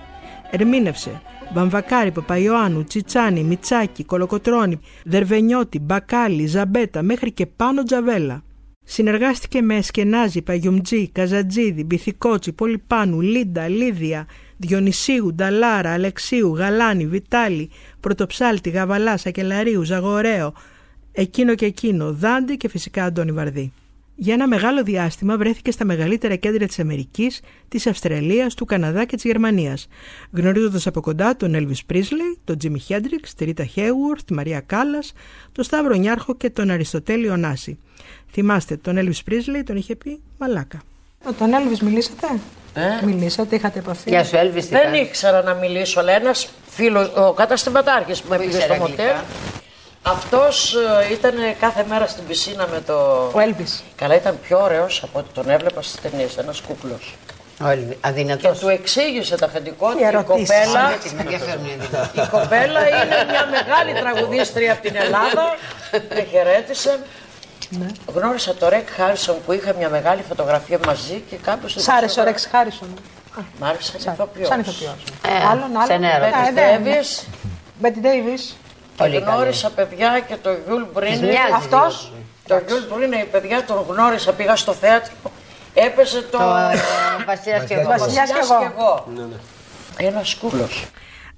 Ερμήνευσε 0.52 1.22
Βαμβακάρη, 1.54 2.12
Παπαϊωάννου, 2.12 2.84
Τσιτσάνη, 2.84 3.44
Μιτσάκη, 3.44 4.04
Κολοκοτρώνη, 4.04 4.80
Δερβενιώτη, 5.04 5.80
Μπακάλι, 5.80 6.46
Ζαμπέτα 6.46 7.02
μέχρι 7.02 7.32
και 7.32 7.46
πάνω 7.46 7.84
Τζαβέλα. 7.84 8.44
Συνεργάστηκε 8.84 9.62
με 9.62 9.76
Εσκενάζη, 9.76 10.42
Παγιουμτζή, 10.42 11.10
Καζατζίδη, 11.10 11.84
Μπιθικότσι, 11.84 12.52
Πολυπάνου, 12.52 13.22
Λίντα, 13.22 13.68
Λίδια, 13.68 14.28
Διονυσίου, 14.58 15.34
Νταλάρα, 15.34 15.94
Αλεξίου, 15.94 16.56
Γαλάνη, 16.56 17.06
Βιτάλη, 17.06 17.70
Πρωτοψάλτη, 18.00 18.70
Γαβαλά, 18.70 19.18
Σακελαρίου, 19.18 19.84
Ζαγορέο, 19.84 20.54
εκείνο 21.12 21.56
και 21.56 21.66
εκείνο, 21.66 22.14
Δάντη 22.14 22.58
και 22.58 22.70
φυσικά 22.70 23.04
Αντώνη 23.04 23.32
Βαρδί. 23.32 23.72
Για 24.24 24.34
ένα 24.34 24.48
μεγάλο 24.48 24.84
διάστημα 24.84 25.38
βρέθηκε 25.38 25.72
στα 25.72 25.86
μεγαλύτερα 25.86 26.36
κέντρα 26.36 26.66
της 26.66 26.80
Αμερικής, 26.80 27.42
της 27.70 27.88
Αυστραλίας, 27.88 28.54
του 28.54 28.66
Καναδά 28.66 29.06
και 29.06 29.16
της 29.16 29.24
Γερμανίας, 29.24 29.88
γνωρίζοντας 30.32 30.88
από 30.88 31.02
κοντά 31.02 31.36
τον 31.36 31.54
Elvis 31.56 31.94
Presley, 31.94 32.38
τον 32.44 32.58
Jimmy 32.64 32.94
Hendrix, 32.94 33.28
τη 33.38 33.46
Ρίτα 33.46 33.68
Hayworth, 33.76 34.20
τη 34.26 34.34
Μαρία 34.34 34.60
Κάλλας, 34.60 35.14
τον 35.52 35.64
Σταύρο 35.64 35.96
Νιάρχο 35.96 36.36
και 36.36 36.50
τον 36.50 36.70
Αριστοτέλη 36.70 37.30
Ωνάση. 37.30 37.78
Θυμάστε, 38.32 38.78
τον 38.78 38.96
Elvis 38.98 39.32
Presley 39.32 39.64
τον 39.66 39.76
είχε 39.76 39.96
πει 39.96 40.20
μαλάκα. 40.40 40.82
Με 41.26 41.32
τον 41.34 41.50
Elvis 41.52 41.80
μιλήσατε; 41.80 42.28
Ε; 42.74 43.06
Μιλήσατε, 43.06 43.56
είχατε 43.56 43.80
επαφή; 43.80 44.10
Γεια 44.10 44.24
σου, 44.24 44.36
Έλβης, 44.36 44.64
τι 44.66 44.72
Δεν 44.72 44.84
κάνεις; 44.84 45.02
ήξερα 45.02 45.44
να 45.44 45.54
μιλήσω, 45.54 46.00
αλλά 46.00 46.12
ένας 46.12 46.50
φίλος, 46.70 47.12
ο 47.16 47.34
καταστηματάρχης 47.34 48.22
που 48.22 48.30
με 48.30 48.38
πήγε 48.38 48.50
ήξερε 48.50 48.64
στο 48.74 48.84
αγγλικά. 48.84 49.04
μοτέλ, 49.04 49.16
αυτός 50.04 50.76
ήταν 51.12 51.34
κάθε 51.60 51.86
μέρα 51.90 52.08
στην 52.08 52.26
πισίνα 52.28 52.68
με 52.68 52.82
το. 52.86 52.94
Ο 53.34 53.34
Elvis. 53.36 53.82
Καλά, 53.96 54.16
ήταν 54.16 54.40
πιο 54.48 54.62
ωραίος 54.62 55.04
από 55.04 55.20
ό,τι 55.20 55.34
τον 55.34 55.50
έβλεπα 55.50 55.82
στις 55.82 56.02
ταινίες. 56.02 56.38
Ένας 56.38 56.62
κούκλος. 56.62 57.16
Ο 57.64 57.68
Έλβης, 57.70 57.88
Και 57.90 57.98
αδυνατός. 58.08 58.60
του 58.60 58.68
εξήγησε 58.70 59.36
τα 59.38 59.46
αφεντικό 59.46 59.90
του 59.90 59.96
Τι 59.96 60.02
η 60.02 60.06
ερωτήσεις. 60.06 60.50
κοπέλα. 60.50 60.88
Δεν 60.90 61.00
την 61.00 61.20
ενδιαφέρουν 61.20 61.66
οι 61.66 61.72
αδυνατοί. 61.82 62.20
Η 62.20 62.28
κοπέλα 62.32 62.88
είναι 62.88 63.26
μια 63.30 63.46
μεγάλη 63.46 63.94
τραγουδίστρια 63.94 64.72
από 64.72 64.82
την 64.82 64.96
Ελλάδα. 64.96 65.56
Με 66.16 66.24
χαιρέτησε. 66.32 67.00
Ναι. 67.70 67.86
Γνώρισα 68.14 68.54
τον 68.56 68.70
Ρεξ 68.70 68.90
Χάρισον 68.90 69.36
που 69.46 69.52
είχα 69.52 69.74
μια 69.74 69.90
μεγάλη 69.90 70.24
φωτογραφία 70.28 70.80
μαζί 70.86 71.24
και 71.30 71.36
κάπως. 71.36 71.76
Σ' 71.78 71.88
άρεσε 71.90 72.20
ο 72.20 72.24
Ρεξ 72.24 72.48
Χάρισον; 72.52 72.88
Μ' 73.60 73.64
άρεσε 73.64 74.00
σαν 74.00 74.14
ηθοποιός. 74.14 74.48
Σαν 74.48 74.60
ηθοποιός. 74.60 74.96
Ε, 75.28 75.46
Άλλον, 75.50 75.64
άλλον. 75.76 75.86
σε 75.86 75.98
νερό. 75.98 76.26
Ε, 76.26 76.30
Μπέτι 76.30 76.54
δεν- 76.54 76.82
Ντέβις. 76.84 77.24
Μπέτι 77.80 78.00
Ντέιβις. 78.00 78.56
Και 78.96 79.04
Πολύ 79.04 79.22
καλή. 79.22 79.26
γνώρισα 79.26 79.70
παιδιά 79.70 80.20
και 80.28 80.36
το 80.42 80.50
Γιουλ 80.68 80.82
Της 80.82 80.92
Μπρίνερ. 80.94 81.16
μοιάζει 81.16 81.54
Αυτός. 81.56 82.12
Το 82.48 82.62
Γιουλ 82.68 82.82
Μπρίνερ, 82.96 83.16
οι 83.16 83.26
παιδιά 83.26 83.66
τον 83.66 83.86
γνώρισα, 83.90 84.34
πήγα 84.34 84.56
στο 84.56 84.74
θέατρο. 84.74 85.14
Έπεσε 85.74 86.22
το. 86.22 86.38
Το 86.38 86.44
ε, 86.44 87.24
Βασιλιάς 87.26 87.66
και 87.66 87.74
εγώ. 87.74 87.90
Βασιλιάς 87.90 88.30
και 88.30 88.36
Βασιλιάς 88.36 88.72
εγώ. 88.78 89.08
Ένας 89.98 90.36
κούκλος. 90.36 90.86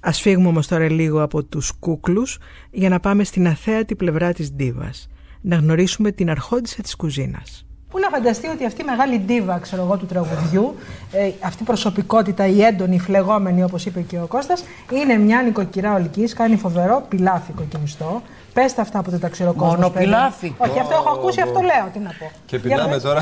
Ας 0.00 0.20
φύγουμε 0.20 0.48
όμως 0.48 0.66
τώρα 0.66 0.90
λίγο 0.90 1.22
από 1.22 1.44
τους 1.44 1.72
κούκλους 1.80 2.38
για 2.70 2.88
να 2.88 3.00
πάμε 3.00 3.24
στην 3.24 3.46
αθέατη 3.46 3.96
πλευρά 3.96 4.32
της 4.32 4.52
ντίβας. 4.52 5.08
Να 5.40 5.56
γνωρίσουμε 5.56 6.10
την 6.12 6.30
αρχόντισσα 6.30 6.82
της 6.82 6.96
κουζίνας. 6.96 7.66
Πού 7.94 8.00
να 8.00 8.08
φανταστεί 8.08 8.46
ότι 8.48 8.64
αυτή 8.66 8.80
η 8.80 8.84
μεγάλη 8.84 9.18
ντίβα, 9.18 9.58
ξέρω 9.58 9.82
εγώ, 9.82 9.96
του 9.96 10.06
τραγουδιού, 10.06 10.74
ε, 11.12 11.30
αυτή 11.40 11.62
η 11.62 11.66
προσωπικότητα, 11.66 12.46
η 12.46 12.62
έντονη, 12.62 12.94
η 12.94 12.98
φλεγόμενη, 12.98 13.62
όπως 13.62 13.86
είπε 13.86 14.00
και 14.00 14.16
ο 14.20 14.26
Κώστας, 14.26 14.64
είναι 14.92 15.16
μια 15.16 15.42
νοικοκυρά 15.42 15.94
ολικής, 15.94 16.32
κάνει 16.32 16.56
φοβερό 16.56 17.06
πιλάφι 17.08 17.52
κοκκινιστό. 17.52 18.22
Πέστε 18.52 18.80
αυτά 18.80 19.02
που 19.02 19.10
δεν 19.10 19.20
τα 19.20 19.28
ξέρω 19.28 19.50
ο 19.50 19.52
κόσμος, 19.52 19.74
Μόνο 19.76 19.90
παιδί. 19.90 20.04
πιλάφι. 20.04 20.54
Όχι, 20.58 20.78
αυτό 20.80 20.94
έχω 20.94 21.10
ακούσει, 21.10 21.40
αυτό 21.40 21.60
λέω. 21.60 21.88
Τι 21.92 21.98
να 21.98 22.10
πω. 22.18 22.30
Και 22.46 22.56
Για 22.56 22.60
πεινάμε 22.68 22.92
πες. 22.92 23.02
τώρα. 23.02 23.20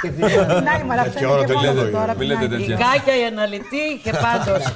Πεινάει, 0.00 0.82
μα 0.86 0.94
αυτό 0.94 1.18
είναι 1.18 1.44
και 1.44 1.52
μόνο 1.52 1.82
του 1.84 1.90
τώρα. 1.90 2.14
Μην 2.18 2.26
λέτε 2.28 2.40
πεινάει. 2.40 2.60
Η 2.62 2.66
τέτοια. 2.66 2.76
Κάκια 2.86 3.20
η 3.20 3.24
αναλυτή 3.24 3.76
είχε 3.96 4.10
πάντως 4.26 4.74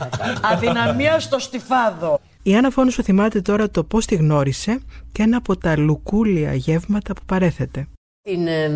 αδυναμία 0.52 1.20
στο 1.20 1.38
στιφάδο. 1.38 2.20
Η 2.42 2.54
Άννα 2.56 2.70
Φόνου 2.70 2.90
σου 2.90 3.02
θυμάται 3.02 3.40
τώρα 3.40 3.70
το 3.70 3.85
πώς 3.85 4.06
τη 4.06 4.14
γνώρισε 4.14 4.80
και 5.12 5.22
ένα 5.22 5.37
από 5.37 5.56
τα 5.56 5.76
λουκούλια 5.78 6.54
γεύματα 6.54 7.12
που 7.14 7.22
παρέθεται. 7.26 7.87
Την 8.30 8.46
εμ, 8.46 8.72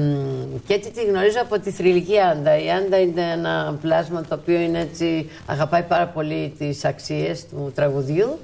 Κέτι 0.66 0.90
τη 0.90 1.04
γνωρίζω 1.04 1.40
από 1.40 1.58
τη 1.58 1.70
θρηλυκή 1.70 2.18
Άντα. 2.18 2.58
Η 2.58 2.70
Άντα 2.70 3.00
είναι 3.00 3.30
ένα 3.32 3.78
πλάσμα 3.80 4.22
το 4.22 4.34
οποίο 4.34 4.58
είναι 4.58 4.80
έτσι, 4.80 5.30
αγαπάει 5.46 5.82
πάρα 5.82 6.06
πολύ 6.06 6.54
τις 6.58 6.84
αξίες 6.84 7.46
του 7.48 7.72
τραγουδιού 7.74 8.38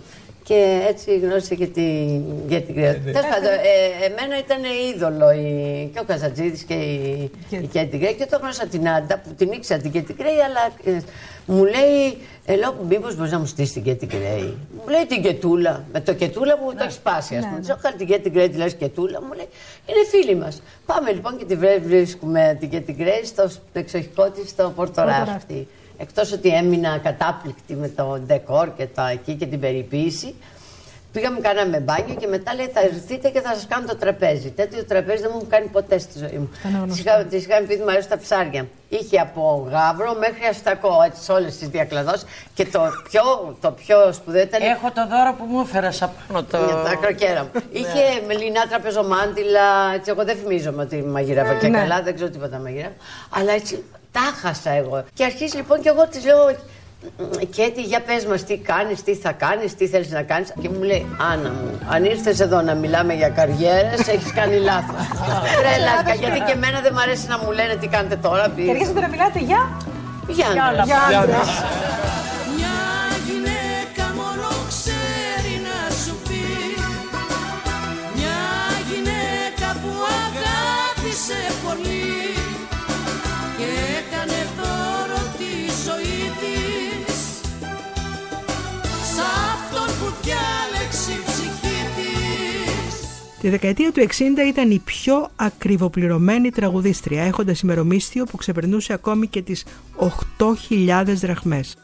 και 0.51 0.81
έτσι 0.89 1.19
γνώρισε 1.19 1.55
και, 1.55 1.67
τη, 1.67 1.83
και 2.49 2.61
την 2.61 2.75
κρυα. 2.75 2.93
Τέλος 2.95 3.29
πάντων, 3.33 3.53
ε, 3.73 4.05
εμένα 4.07 4.39
ήταν 4.39 4.61
είδωλο 4.95 5.31
η, 5.33 5.91
και 5.93 5.99
ο 6.01 6.05
Καζατζίδης 6.07 6.63
και 6.63 6.75
η, 6.75 7.31
η 7.51 7.67
Κέτι 7.73 7.97
Γκρέι 7.97 8.15
και 8.15 8.27
το 8.31 8.37
γνώρισα 8.39 8.67
την 8.67 8.89
Άντα 8.89 9.19
που 9.19 9.35
την 9.35 9.53
ήξερα 9.53 9.81
την 9.81 9.91
Κέτι 9.91 10.13
Γκρέι 10.13 10.39
αλλά 10.47 10.97
ε, 10.97 11.03
μου 11.47 11.65
λέει, 11.65 12.19
ε, 12.45 12.57
λέω, 12.57 12.75
μήπως 12.89 13.17
μπορείς 13.17 13.33
να 13.33 13.39
μου 13.39 13.47
στήσεις 13.47 13.73
την 13.73 13.83
Κέτι 13.83 14.07
Γκρέι. 14.07 14.57
Μου 14.77 14.89
λέει 14.89 15.07
την 15.09 15.23
Κετούλα, 15.23 15.85
με 15.93 16.01
το 16.01 16.15
Κετούλα 16.15 16.59
που 16.59 16.75
το 16.75 16.83
έχεις 16.83 16.95
σπάσει 16.95 17.37
ας 17.37 17.45
πούμε. 17.47 17.61
Της 17.61 17.69
έχω 17.69 17.81
την 17.97 18.07
Κέτι 18.07 18.31
Γκρέι, 18.31 18.49
τη 18.49 18.57
λες 18.57 18.75
Κετούλα, 18.75 19.23
μου 19.23 19.33
λέει, 19.33 19.49
είναι 19.87 20.05
φίλη 20.11 20.37
μας. 20.37 20.63
Πάμε 20.87 21.13
λοιπόν 21.13 21.39
και 21.39 21.45
τη 21.45 21.57
βρε- 21.57 21.81
βρίσκουμε 21.83 22.57
την 22.61 22.69
Κέτι 22.71 22.93
Γκρέι 22.93 23.25
στο 23.25 23.51
εξοχικό 23.73 24.31
της 24.31 24.49
στο 24.51 24.73
Πορτοράφτη. 24.77 25.69
Εκτός 26.01 26.33
ότι 26.33 26.49
έμεινα 26.49 26.99
κατάπληκτη 26.99 27.75
με 27.75 27.89
το 27.89 28.19
ντεκόρ 28.27 28.75
και 28.77 28.87
τα 28.87 29.11
εκεί 29.11 29.35
και 29.35 29.47
την 29.47 29.61
περιποίηση, 29.61 30.35
Πήγαμε, 31.13 31.41
κάναμε 31.41 31.81
μπάνιο 31.81 32.15
και 32.15 32.27
μετά 32.27 32.55
λέει 32.55 32.67
θα 32.67 32.81
έρθετε 32.81 33.29
και 33.29 33.41
θα 33.41 33.55
σας 33.55 33.67
κάνω 33.67 33.87
το 33.87 33.97
τραπέζι. 33.97 34.51
Τέτοιο 34.51 34.85
τραπέζι 34.85 35.21
δεν 35.23 35.31
μου 35.33 35.37
έχουν 35.37 35.49
κάνει 35.49 35.67
ποτέ 35.67 35.99
στη 35.99 36.19
ζωή 36.19 36.39
μου. 36.39 36.51
Της 36.87 36.99
είχα, 36.99 37.25
της 37.25 37.45
είχα 37.47 37.57
πει 37.57 37.73
ότι 37.73 37.83
μου 37.83 37.91
αρέσουν 37.91 38.11
τα 38.11 38.19
ψάρια. 38.19 38.67
Είχε 38.89 39.19
από 39.19 39.69
γάβρο 39.71 40.15
μέχρι 40.15 40.45
αστακό, 40.51 41.03
έτσι 41.07 41.23
σε 41.23 41.33
όλες 41.33 41.57
τις 41.59 41.69
διακλαδώσεις. 41.69 42.25
Και 42.55 42.67
το 42.67 42.81
πιο, 43.09 43.23
το 43.61 43.71
πιο 43.71 44.13
σπουδαίο 44.13 44.43
ήταν. 44.43 44.63
Έχω 44.63 44.91
το 44.91 45.07
δώρο 45.07 45.35
που 45.39 45.45
μου 45.45 45.61
έφερες 45.61 46.03
απάνω 46.03 46.43
το. 46.45 46.57
Για 46.65 46.75
τα 46.75 46.95
κροκέρα 46.95 47.43
μου. 47.43 47.51
Είχε 47.73 48.05
μελινά 48.27 48.67
τραπεζομάντιλα, 48.69 49.95
έτσι. 49.95 50.11
Εγώ 50.11 50.25
δεν 50.25 50.37
θυμίζομαι 50.37 50.83
ότι 50.83 51.03
μαγειρεύα 51.03 51.55
και 51.55 51.69
Ναι. 51.69 51.79
καλά, 51.79 52.03
δεν 52.03 52.15
ξέρω 52.15 52.31
τίποτα 52.31 52.59
μαγειρεύα. 52.59 52.95
Αλλά 53.31 53.53
έτσι 53.53 53.85
τα 54.13 54.35
χάσα 54.41 54.71
εγώ. 54.71 55.05
Και 55.15 55.25
αρχίζει 55.25 55.57
λοιπόν 55.57 55.81
και 55.81 55.89
εγώ 55.89 56.07
της 56.09 56.25
λέω. 56.25 56.57
Και 57.51 57.71
τι, 57.75 57.83
για 57.83 58.01
πες 58.01 58.27
μας 58.27 58.45
τι 58.45 58.57
κάνεις, 58.57 59.03
τι 59.03 59.15
θα 59.15 59.33
κάνεις, 59.33 59.75
τι 59.75 59.87
θέλεις 59.87 60.11
να 60.11 60.23
κάνεις 60.23 60.53
Και 60.61 60.69
μου 60.69 60.83
λέει, 60.83 61.07
Άννα 61.33 61.51
μου, 61.51 61.79
αν 61.91 62.05
ήρθες 62.05 62.41
εδώ 62.41 62.61
να 62.61 62.75
μιλάμε 62.75 63.15
για 63.15 63.29
καριέρες, 63.29 64.09
έχεις 64.09 64.33
κάνει 64.33 64.57
λάθος 64.57 65.07
Τρέλακα, 65.61 66.15
γιατί 66.15 66.41
και 66.41 66.53
εμένα 66.53 66.81
δεν 66.81 66.93
μου 66.95 67.01
αρέσει 67.01 67.27
να 67.29 67.39
μου 67.39 67.51
λένε 67.51 67.75
τι 67.75 67.87
κάνετε 67.87 68.17
τώρα 68.17 68.53
Και 68.57 68.71
αρχίσατε 68.71 69.01
να 69.01 69.09
μιλάτε 69.09 69.39
για; 69.39 69.71
Για 70.29 70.47
Τη 93.41 93.49
δεκαετία 93.49 93.93
του 93.93 94.01
60 94.01 94.11
ήταν 94.49 94.71
η 94.71 94.79
πιο 94.79 95.29
ακριβοπληρωμένη 95.37 96.51
τραγουδίστρια, 96.51 97.23
έχοντας 97.23 97.61
ημερομίσθιο 97.61 98.25
που 98.25 98.37
ξεπερνούσε 98.37 98.93
ακόμη 98.93 99.27
και 99.27 99.43
τις 99.43 99.65
8.000 100.39 101.03
δραχμές. 101.07 101.77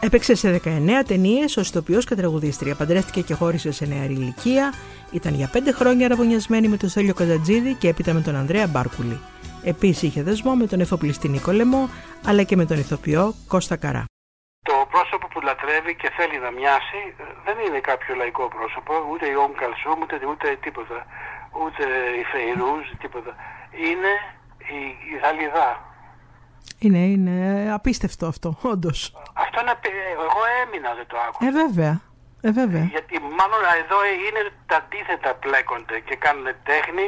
Έπαιξε 0.00 0.34
σε 0.34 0.60
19 0.64 0.68
ταινίες 1.06 1.56
ως 1.56 1.68
ηθοποιός 1.68 2.04
και 2.04 2.14
τραγουδίστρια. 2.14 2.74
Παντρεύτηκε 2.74 3.20
και 3.20 3.34
χώρισε 3.34 3.72
σε 3.72 3.86
νεαρή 3.86 4.12
ηλικία. 4.12 4.72
Ήταν 5.10 5.34
για 5.34 5.50
5 5.52 5.56
χρόνια 5.72 6.06
αραβωνιασμένη 6.06 6.68
με 6.68 6.76
τον 6.76 6.88
Στέλιο 6.88 7.14
Καζατζίδη 7.14 7.74
και 7.74 7.88
έπειτα 7.88 8.12
με 8.12 8.20
τον 8.20 8.36
Ανδρέα 8.36 8.66
Μπάρκουλη. 8.66 9.18
Επίσης 9.62 10.02
είχε 10.02 10.22
δεσμό 10.22 10.54
με 10.54 10.66
τον 10.66 10.80
εφοπλιστή 10.80 11.28
Νίκο 11.28 11.52
Λεμό, 11.52 11.88
αλλά 12.24 12.42
και 12.42 12.56
με 12.56 12.64
τον 12.64 12.78
ηθοποιό 12.78 13.34
Κώστα 13.46 13.76
Καρά. 13.76 14.11
Το 14.70 14.86
πρόσωπο 14.90 15.26
που 15.28 15.40
λατρεύει 15.40 15.94
και 15.96 16.10
θέλει 16.16 16.38
να 16.38 16.50
μοιάσει 16.50 17.00
ε, 17.18 17.22
δεν 17.46 17.56
είναι 17.66 17.80
κάποιο 17.90 18.14
λαϊκό 18.14 18.48
πρόσωπο, 18.48 18.92
ούτε 19.10 19.26
η 19.28 19.34
Ομ 19.44 19.52
Καλσούμ, 19.60 19.98
ούτε, 20.02 20.16
ούτε 20.32 20.46
τίποτα, 20.64 20.98
ούτε 21.62 21.82
η 22.20 22.24
Φεϊρούζ, 22.32 22.84
τίποτα. 23.02 23.32
Είναι 23.88 24.12
η, 24.76 24.80
η 25.12 25.14
Γαλλιδά. 25.22 25.70
Είναι, 26.78 26.98
είναι 26.98 27.36
απίστευτο 27.72 28.26
αυτό, 28.26 28.48
όντως. 28.72 28.98
Αυτό 29.44 29.60
είναι, 29.60 29.70
απει- 29.70 29.92
εγώ 30.26 30.40
έμεινα 30.62 30.90
δεν 30.98 31.06
το 31.06 31.16
άκουσα. 31.26 31.46
Ε, 31.48 31.50
βέβαια. 31.62 31.92
Ε, 32.46 32.50
βέβαια. 32.60 32.84
Γιατί 32.94 33.14
μάλλον 33.38 33.62
εδώ 33.82 33.98
είναι 34.26 34.42
τα 34.70 34.76
αντίθετα 34.82 35.30
πλέκονται 35.34 35.96
και 36.08 36.16
κάνουν 36.24 36.46
τέχνη 36.70 37.06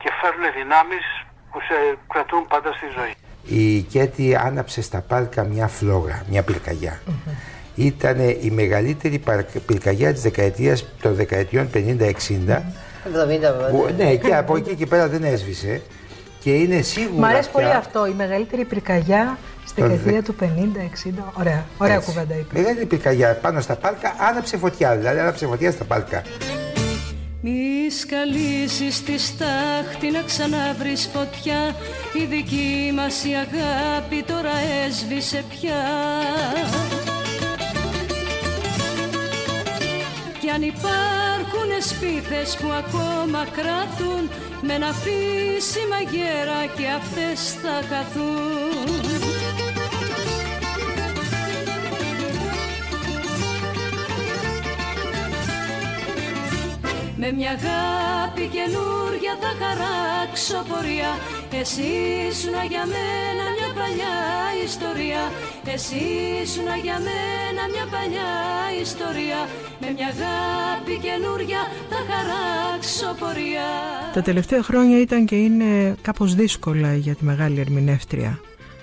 και 0.00 0.10
φέρνουν 0.20 0.52
δυνάμεις 0.58 1.04
που 1.50 1.58
σε 1.68 1.76
κρατούν 2.12 2.42
πάντα 2.52 2.70
στη 2.72 2.86
ζωή. 2.98 3.14
Η 3.48 3.80
Κέτη 3.80 4.36
άναψε 4.36 4.82
στα 4.82 5.00
πάρκα 5.08 5.44
μια 5.44 5.66
φλόγα, 5.66 6.22
μια 6.30 6.42
πυρκαγιά. 6.42 7.00
Ήταν 7.74 8.18
η 8.18 8.50
μεγαλύτερη 8.52 9.18
παρ- 9.18 9.58
πυρκαγιά 9.66 10.12
της 10.12 10.22
δεκαετίας 10.22 10.84
των 11.00 11.14
δεκαετιών 11.14 11.68
50-60 11.74 12.62
70 13.04 13.70
που, 13.70 13.86
ναι, 13.96 14.14
και 14.16 14.34
από 14.34 14.56
εκεί 14.56 14.74
και 14.74 14.86
πέρα 14.86 15.08
δεν 15.08 15.24
έσβησε 15.24 15.82
και 16.40 16.50
είναι 16.54 16.80
σίγουρα 16.82 17.20
Μ' 17.20 17.24
αρέσει 17.24 17.50
πια- 17.50 17.50
πολύ 17.52 17.74
αυτό, 17.74 18.06
η 18.06 18.12
μεγαλύτερη 18.16 18.64
πυρκαγιά 18.64 19.38
Στη 19.66 19.82
δεκαετία 19.82 20.22
του 20.22 20.34
50-60. 20.34 21.32
Ωραία, 21.38 21.64
ωραία 21.78 21.94
Έτσι. 21.94 22.06
κουβέντα 22.08 22.34
είπες. 22.34 22.62
Μεγάλη 22.62 22.84
πυρκαγιά 22.86 23.34
πάνω 23.42 23.60
στα 23.60 23.74
πάλκα, 23.76 24.14
άναψε 24.30 24.56
φωτιά. 24.56 24.96
Δηλαδή, 24.96 25.18
άναψε 25.18 25.46
φωτιά 25.46 25.70
στα 25.70 25.84
πάλκα. 25.84 26.22
Μη 27.46 27.90
σκαλίσεις 27.90 29.02
τη 29.02 29.18
στάχτη 29.18 30.10
να 30.10 30.22
ξαναβρεις 30.22 31.08
φωτιά. 31.12 31.76
Η 32.12 32.24
δική 32.24 32.92
μας 32.94 33.24
η 33.24 33.30
αγάπη 33.34 34.22
τώρα 34.22 34.56
έσβησε 34.86 35.44
πια. 35.48 35.82
Κι 40.40 40.50
αν 40.50 40.62
υπάρχουν 40.62 41.68
σπίθες 41.80 42.56
που 42.56 42.68
ακόμα 42.72 43.44
κρατούν 43.44 44.30
Με 44.62 44.72
ένα 44.72 44.92
φύσιμα 44.92 46.00
γέρα 46.10 46.66
και 46.76 46.86
αυτές 46.88 47.52
θα 47.52 47.82
χαθούν 47.88 48.73
Με 57.26 57.32
μια 57.32 57.50
αγάπη 57.58 58.44
καινούρια 58.54 59.34
θα 59.42 59.52
χαράξω 59.60 60.58
πορεία. 60.70 61.10
Εσύ 61.60 61.88
ήσουνα 62.28 62.64
για 62.72 62.84
μένα 62.94 63.44
μια 63.56 63.70
παλιά 63.78 64.16
ιστορία. 64.68 65.22
Εσύ 65.74 66.02
ήσουνα 66.42 66.76
για 66.86 66.98
μένα 67.06 67.62
μια 67.72 67.86
παλιά 67.94 68.30
ιστορία. 68.86 69.40
Με 69.80 69.88
μια 69.96 70.08
αγάπη 70.14 70.94
καινούρια 71.06 71.60
θα 71.90 72.00
χαράξω 72.10 73.08
πορεία. 73.20 73.68
Τα 74.14 74.22
τελευταία 74.22 74.62
χρόνια 74.62 75.00
ήταν 75.00 75.24
και 75.24 75.36
είναι 75.36 75.94
κάπως 76.02 76.34
δύσκολα 76.34 76.94
για 76.94 77.14
τη 77.14 77.24
μεγάλη 77.24 77.60
ερμηνεύτρια. 77.60 78.40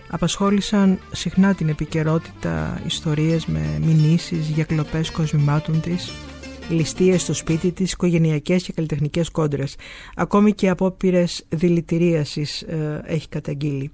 Απασχόλησαν 0.10 1.00
συχνά 1.12 1.54
την 1.54 1.70
επικαιρότητα 1.70 2.82
ιστορίες 2.86 3.46
με 3.46 3.64
μηνύσεις 3.82 4.48
για 4.48 4.64
κλοπές 4.64 5.12
κοσμημάτων 5.12 5.82
της, 5.82 6.14
ληστείες 6.70 7.22
στο 7.22 7.34
σπίτι 7.34 7.72
της, 7.72 7.92
οικογενειακές 7.92 8.64
και 8.64 8.74
καλλιτεχνικές 8.74 9.30
κόντρες. 9.30 9.76
Ακόμη 10.16 10.54
και 10.54 10.70
απόπειρες 10.70 11.46
δηλητηρίασης 11.50 12.62
ε, 12.62 13.02
έχει 13.06 13.30
καταγγείλει. 13.30 13.92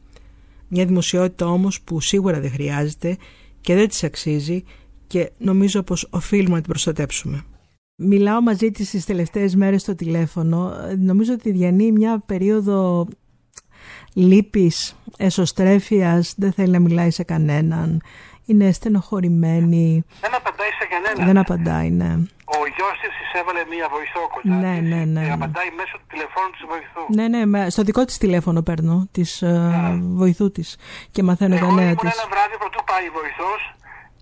Μια 0.68 0.86
δημοσιότητα 0.86 1.46
όμως 1.46 1.82
που 1.82 2.02
σίγουρα 2.02 2.40
δεν 2.40 2.52
χρειάζεται 2.52 3.18
και 3.62 3.76
δεν 3.76 3.88
της 3.88 4.04
αξίζει 4.04 4.64
και 5.08 5.32
νομίζω 5.38 5.84
πως 5.84 6.08
οφείλουμε 6.10 6.56
να 6.56 6.62
την 6.62 6.70
προστατέψουμε. 6.70 7.44
Μιλάω 7.96 8.42
μαζί 8.42 8.72
της 8.72 8.90
τις 8.90 9.06
τελευταίες 9.06 9.56
μέρες 9.56 9.82
στο 9.82 9.96
τηλέφωνο. 9.96 10.72
Νομίζω 10.98 11.34
ότι 11.34 11.52
διανύει 11.52 11.92
μια 11.94 12.24
περίοδο 12.26 13.08
λύπης, 14.14 14.96
εσωστρέφειας, 15.18 16.34
δεν 16.38 16.52
θέλει 16.52 16.72
να 16.72 16.80
μιλάει 16.80 17.12
σε 17.12 17.24
κανέναν. 17.24 18.02
Είναι 18.50 18.68
στενοχωρημένη. 18.78 19.86
Δεν 20.24 20.34
απαντάει 20.40 20.72
σε 20.80 20.86
κανέναν. 20.92 21.26
Δεν 21.30 21.38
απαντάει, 21.44 21.90
ναι. 22.02 22.12
Ο 22.58 22.60
γιος 22.76 22.96
της 23.04 23.16
έβαλε 23.42 23.62
μία 23.74 23.88
βοηθό 23.96 24.22
κοντά. 24.36 24.56
Ναι, 24.64 24.74
της 24.80 24.90
ναι, 24.92 25.02
ναι, 25.16 25.22
Και 25.22 25.28
ναι. 25.32 25.38
απαντάει 25.40 25.70
μέσω 25.80 25.96
του 26.00 26.08
τηλεφώνου 26.14 26.52
της 26.56 26.64
βοηθού. 26.72 27.04
Ναι, 27.18 27.26
ναι, 27.34 27.42
με- 27.54 27.70
στο 27.74 27.82
δικό 27.88 28.02
της 28.10 28.18
τηλέφωνο 28.24 28.60
παίρνω, 28.68 28.96
της 29.16 29.30
ε, 29.42 29.54
βοηθού 30.22 30.48
της 30.58 30.68
και 31.14 31.22
μαθαίνω 31.28 31.56
τα 31.56 31.62
Εγώ 31.66 31.72
νέα 31.80 31.92
ήμουν 31.94 32.04
της. 32.06 32.14
ένα 32.18 32.26
βράδυ 32.34 32.56
πρωτού 32.62 32.80
πάει 32.90 33.06
η 33.12 33.14
βοηθός 33.20 33.62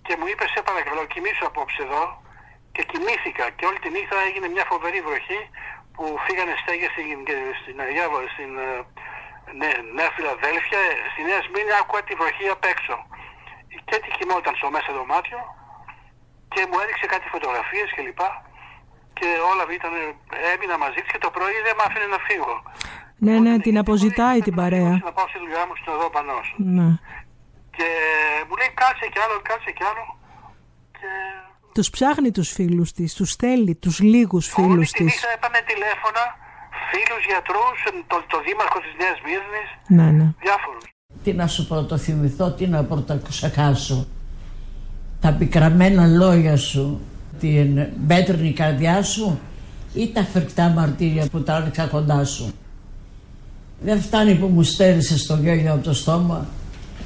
και 0.06 0.14
μου 0.20 0.26
είπε: 0.32 0.44
Σε 0.54 0.60
παρακαλώ, 0.70 1.02
κοιμήσου 1.14 1.44
απόψε 1.52 1.82
εδώ. 1.88 2.04
Και 2.76 2.84
κοιμήθηκα 2.92 3.46
και 3.58 3.66
όλη 3.70 3.80
τη 3.84 3.90
νύχτα 3.96 4.18
έγινε 4.28 4.48
μια 4.56 4.66
φοβερή 4.72 5.00
βροχή 5.08 5.40
που 5.96 6.04
φύγανε 6.26 6.54
στέγες 6.62 6.90
στην, 6.94 7.18
και 7.28 7.36
στην, 7.62 7.76
Αγία, 7.86 8.08
Βο- 8.12 8.30
στην 8.36 8.52
ε, 8.66 8.70
Νέ- 9.60 9.82
Νέα 9.98 10.10
Φιλαδέλφια. 10.16 10.80
Στη 11.12 11.22
Νέα 11.30 11.42
Σμύρνη 11.46 11.74
άκουγα 11.82 12.02
τη 12.08 12.14
βροχή 12.20 12.46
απ' 12.56 12.66
έξω. 12.74 12.96
Και 13.86 13.94
έτσι 13.98 14.10
κοιμόταν 14.18 14.54
στο 14.60 14.68
μέσα 14.76 14.90
δωμάτιο 14.98 15.40
και 16.54 16.62
μου 16.70 16.78
έδειξε 16.84 17.06
κάτι 17.14 17.26
φωτογραφίες 17.36 17.90
κλπ. 17.96 18.22
Και 19.20 19.28
όλα 19.52 19.64
ήταν, 19.80 19.94
έμεινα 20.54 20.76
μαζί 20.84 21.00
της 21.04 21.12
και 21.14 21.22
το 21.26 21.30
πρωί 21.36 21.58
δεν 21.66 21.74
μ' 21.78 21.84
άφηνε 21.88 22.08
να 22.16 22.20
φύγω. 22.28 22.56
Ναι, 23.26 23.36
ναι, 23.46 23.54
την 23.66 23.76
αποζητάει 23.84 24.40
την 24.48 24.56
παρέα. 24.60 24.92
Να 25.08 25.12
πάω 25.18 25.28
στη 25.32 25.40
δουλειά 25.44 25.64
μου 25.68 25.76
στην 25.80 25.90
οδό 25.96 26.08
Πανός. 26.16 26.48
Ναι. 26.78 26.88
Και 27.76 27.88
μου 28.48 28.56
λέει 28.60 28.72
κάτσε 28.82 29.06
κι 29.14 29.20
άλλο, 29.24 29.36
κάτσε 29.50 29.72
κι 29.78 29.84
άλλο. 29.90 30.06
Και 31.00 31.10
Τους 31.76 31.90
ψάχνει 31.96 32.32
τους 32.38 32.50
φίλους 32.58 32.90
της, 32.98 33.14
τους 33.14 33.32
θέλει, 33.42 33.74
τους 33.84 33.96
λίγους 34.00 34.46
φίλους 34.56 34.90
τη 34.92 34.98
της. 35.04 35.06
νύχτα 35.14 35.30
έπαιρνε 35.36 35.62
τηλέφωνα, 35.72 36.24
φίλους, 36.90 37.24
γιατρούς, 37.32 37.78
το, 38.12 38.18
το 38.34 38.38
δήμαρχο 38.46 38.80
της 38.86 38.94
Νέας 39.02 39.18
Μύρνης, 39.26 39.70
Ναι, 39.98 40.08
ναι. 40.18 40.28
διάφορους. 40.46 40.86
Τι 41.26 41.34
να 41.34 41.48
σου 41.48 41.68
πρωτοθυμηθώ, 41.68 42.52
τι 42.52 42.68
να 42.68 42.84
πρωτοξεχάσω. 42.84 44.06
Τα 45.20 45.34
πικραμένα 45.34 46.08
λόγια 46.08 46.58
σου, 46.58 47.00
την 47.40 47.86
μπέτρινη 47.98 48.52
καρδιά 48.52 49.04
σου 49.04 49.40
ή 49.94 50.12
τα 50.14 50.24
φρικτά 50.24 50.70
μαρτύρια 50.70 51.28
που 51.32 51.44
τράβηξα 51.44 51.86
κοντά 51.86 52.26
σου. 52.26 52.52
Δεν 53.82 54.02
φτάνει 54.02 54.36
που 54.36 54.48
μου 54.48 54.64
στέρισες 54.64 55.26
το 55.26 55.36
γέλιο 55.36 55.74
από 55.74 55.84
το 55.84 55.94
στόμα. 55.94 56.48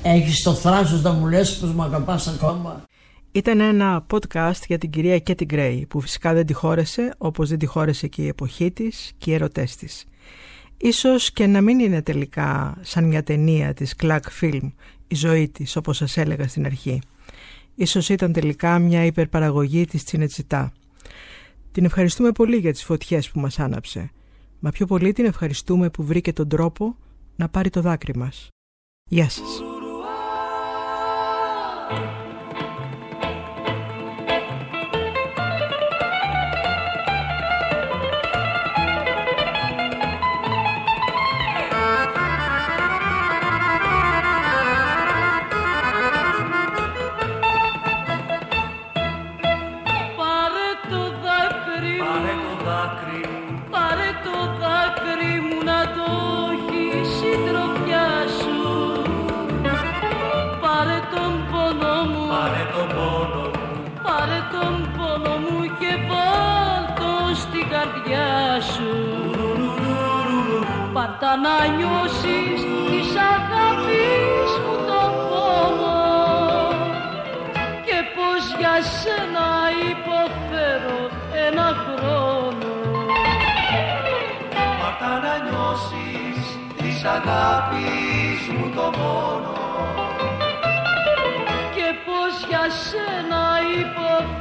Έχεις 0.02 0.44
το 0.44 0.54
θράσος 0.54 1.02
να 1.02 1.12
μου 1.12 1.28
λες 1.28 1.58
πως 1.58 1.74
μ' 1.74 1.82
αγαπάς 1.82 2.28
ακόμα. 2.28 2.84
Ήταν 3.32 3.60
ένα 3.60 4.06
podcast 4.12 4.62
για 4.68 4.78
την 4.78 4.90
κυρία 4.90 5.20
Κέτι 5.20 5.46
Γκρέι 5.46 5.86
που 5.90 6.02
φυσικά 6.02 6.34
δεν 6.34 6.46
τη 6.46 6.54
χώρεσε 6.54 7.14
όπως 7.18 7.50
δεν 7.50 7.58
τη 7.58 7.66
χώρεσε 7.66 8.08
και 8.08 8.22
η 8.22 8.28
εποχή 8.28 8.72
της 8.72 9.12
και 9.18 9.32
οι 9.32 9.34
ερωτές 9.34 9.76
της. 9.76 10.06
Ίσως 10.82 11.32
και 11.32 11.48
να 11.48 11.62
μην 11.62 11.80
είναι 11.80 12.02
τελικά 12.02 12.78
σαν 12.82 13.04
μια 13.04 13.24
ταινία 13.24 13.74
της 13.74 13.96
Clark 14.02 14.20
Film 14.42 14.72
η 15.08 15.16
ζωή 15.16 15.50
της 15.50 15.76
όπως 15.76 15.98
σας 15.98 16.18
έλεγα 16.18 16.48
στην 16.48 16.66
αρχή. 16.66 17.02
Ίσως 17.76 18.10
ήταν 18.10 18.34
τελικά 18.34 18.80
μια 18.80 19.06
υπερπαραγωγή 19.06 19.86
της 19.86 20.04
Τσινετσιτά. 20.04 20.74
Την 21.72 21.86
ευχαριστούμε 21.86 22.32
πολύ 22.32 22.58
για 22.58 22.72
τις 22.72 22.84
φωτιές 22.84 23.30
που 23.30 23.40
μας 23.40 23.60
άναψε. 23.60 24.12
Μα 24.60 24.70
πιο 24.70 24.86
πολύ 24.86 25.14
την 25.14 25.26
ευχαριστούμε 25.26 25.90
που 25.90 26.04
βρήκε 26.04 26.34
τον 26.34 26.48
τρόπο 26.50 26.96
να 27.36 27.50
πάρει 27.50 27.70
το 27.70 27.82
δάκρυ 27.82 28.16
μας. 28.16 28.48
Γεια 29.10 29.30
σας. 29.30 29.69
Πάρτα 71.30 71.48
να 71.48 71.76
νιώσεις 71.76 72.62
της 72.90 73.10
αγάπης 73.34 74.52
μου 74.64 74.76
τον 74.88 75.12
πόνο. 75.30 76.00
Και 77.86 77.98
πως 78.16 78.44
για 78.60 78.76
σένα 78.98 79.48
υποφέρω 79.90 81.00
ένα 81.48 81.68
χρόνο. 81.86 82.72
Πάρτα 84.80 85.14
να 85.24 85.36
νιώσεις 85.46 86.42
της 86.78 87.04
αγάπης 87.04 88.42
μου 88.58 88.72
το 88.76 88.90
πόνο. 88.98 89.58
Και 91.76 91.88
πως 92.06 92.34
για 92.50 92.66
σένα 92.70 93.44
υποφέρω 93.80 94.39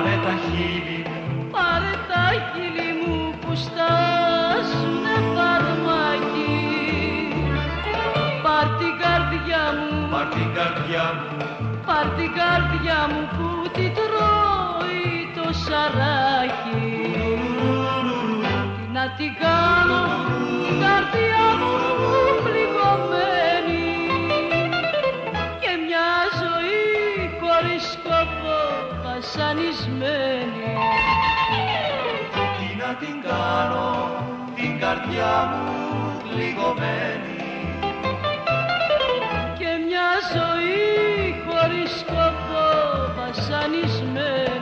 Πάρε 0.00 0.16
τα 0.24 0.34
χείλη 0.44 1.04
μου, 1.06 1.50
Πάρε 1.50 1.94
τα 2.10 2.24
χείλη 2.50 2.90
μου 3.00 3.34
που 3.40 3.52
στάζουνε 3.64 5.16
φαρμάκι. 5.34 6.58
Πάρ 8.44 8.66
την 8.78 8.92
καρδιά 9.02 9.64
μου, 9.78 10.08
πάρ' 10.12 10.28
την 10.34 10.48
καρδιά 10.56 11.04
μου, 11.16 11.36
πάρ 11.86 12.06
την 12.16 12.30
καρδιά 12.40 13.00
μου 13.12 13.22
που 13.34 13.46
τη 13.74 13.86
τρώει 13.96 15.08
το 15.36 15.46
σαράκι. 15.64 16.82
Τι 18.76 18.84
να 18.96 19.04
την 19.18 19.32
κάνω 19.42 20.02
την 20.64 20.76
καρδιά 20.84 21.44
μου 21.60 21.89
βασανισμένη 29.70 30.74
τι 32.58 32.76
να 32.76 32.94
την 32.94 33.22
κάνω, 33.22 34.08
την 34.54 34.78
καρδιά 34.80 35.34
μου 35.50 36.22
πληγωμένη. 36.22 37.36
και 39.58 39.70
μια 39.86 40.10
ζωή 40.34 41.42
χωρίς 41.46 41.90
σκοπό 42.00 42.66
βασανισμένη 43.16 44.59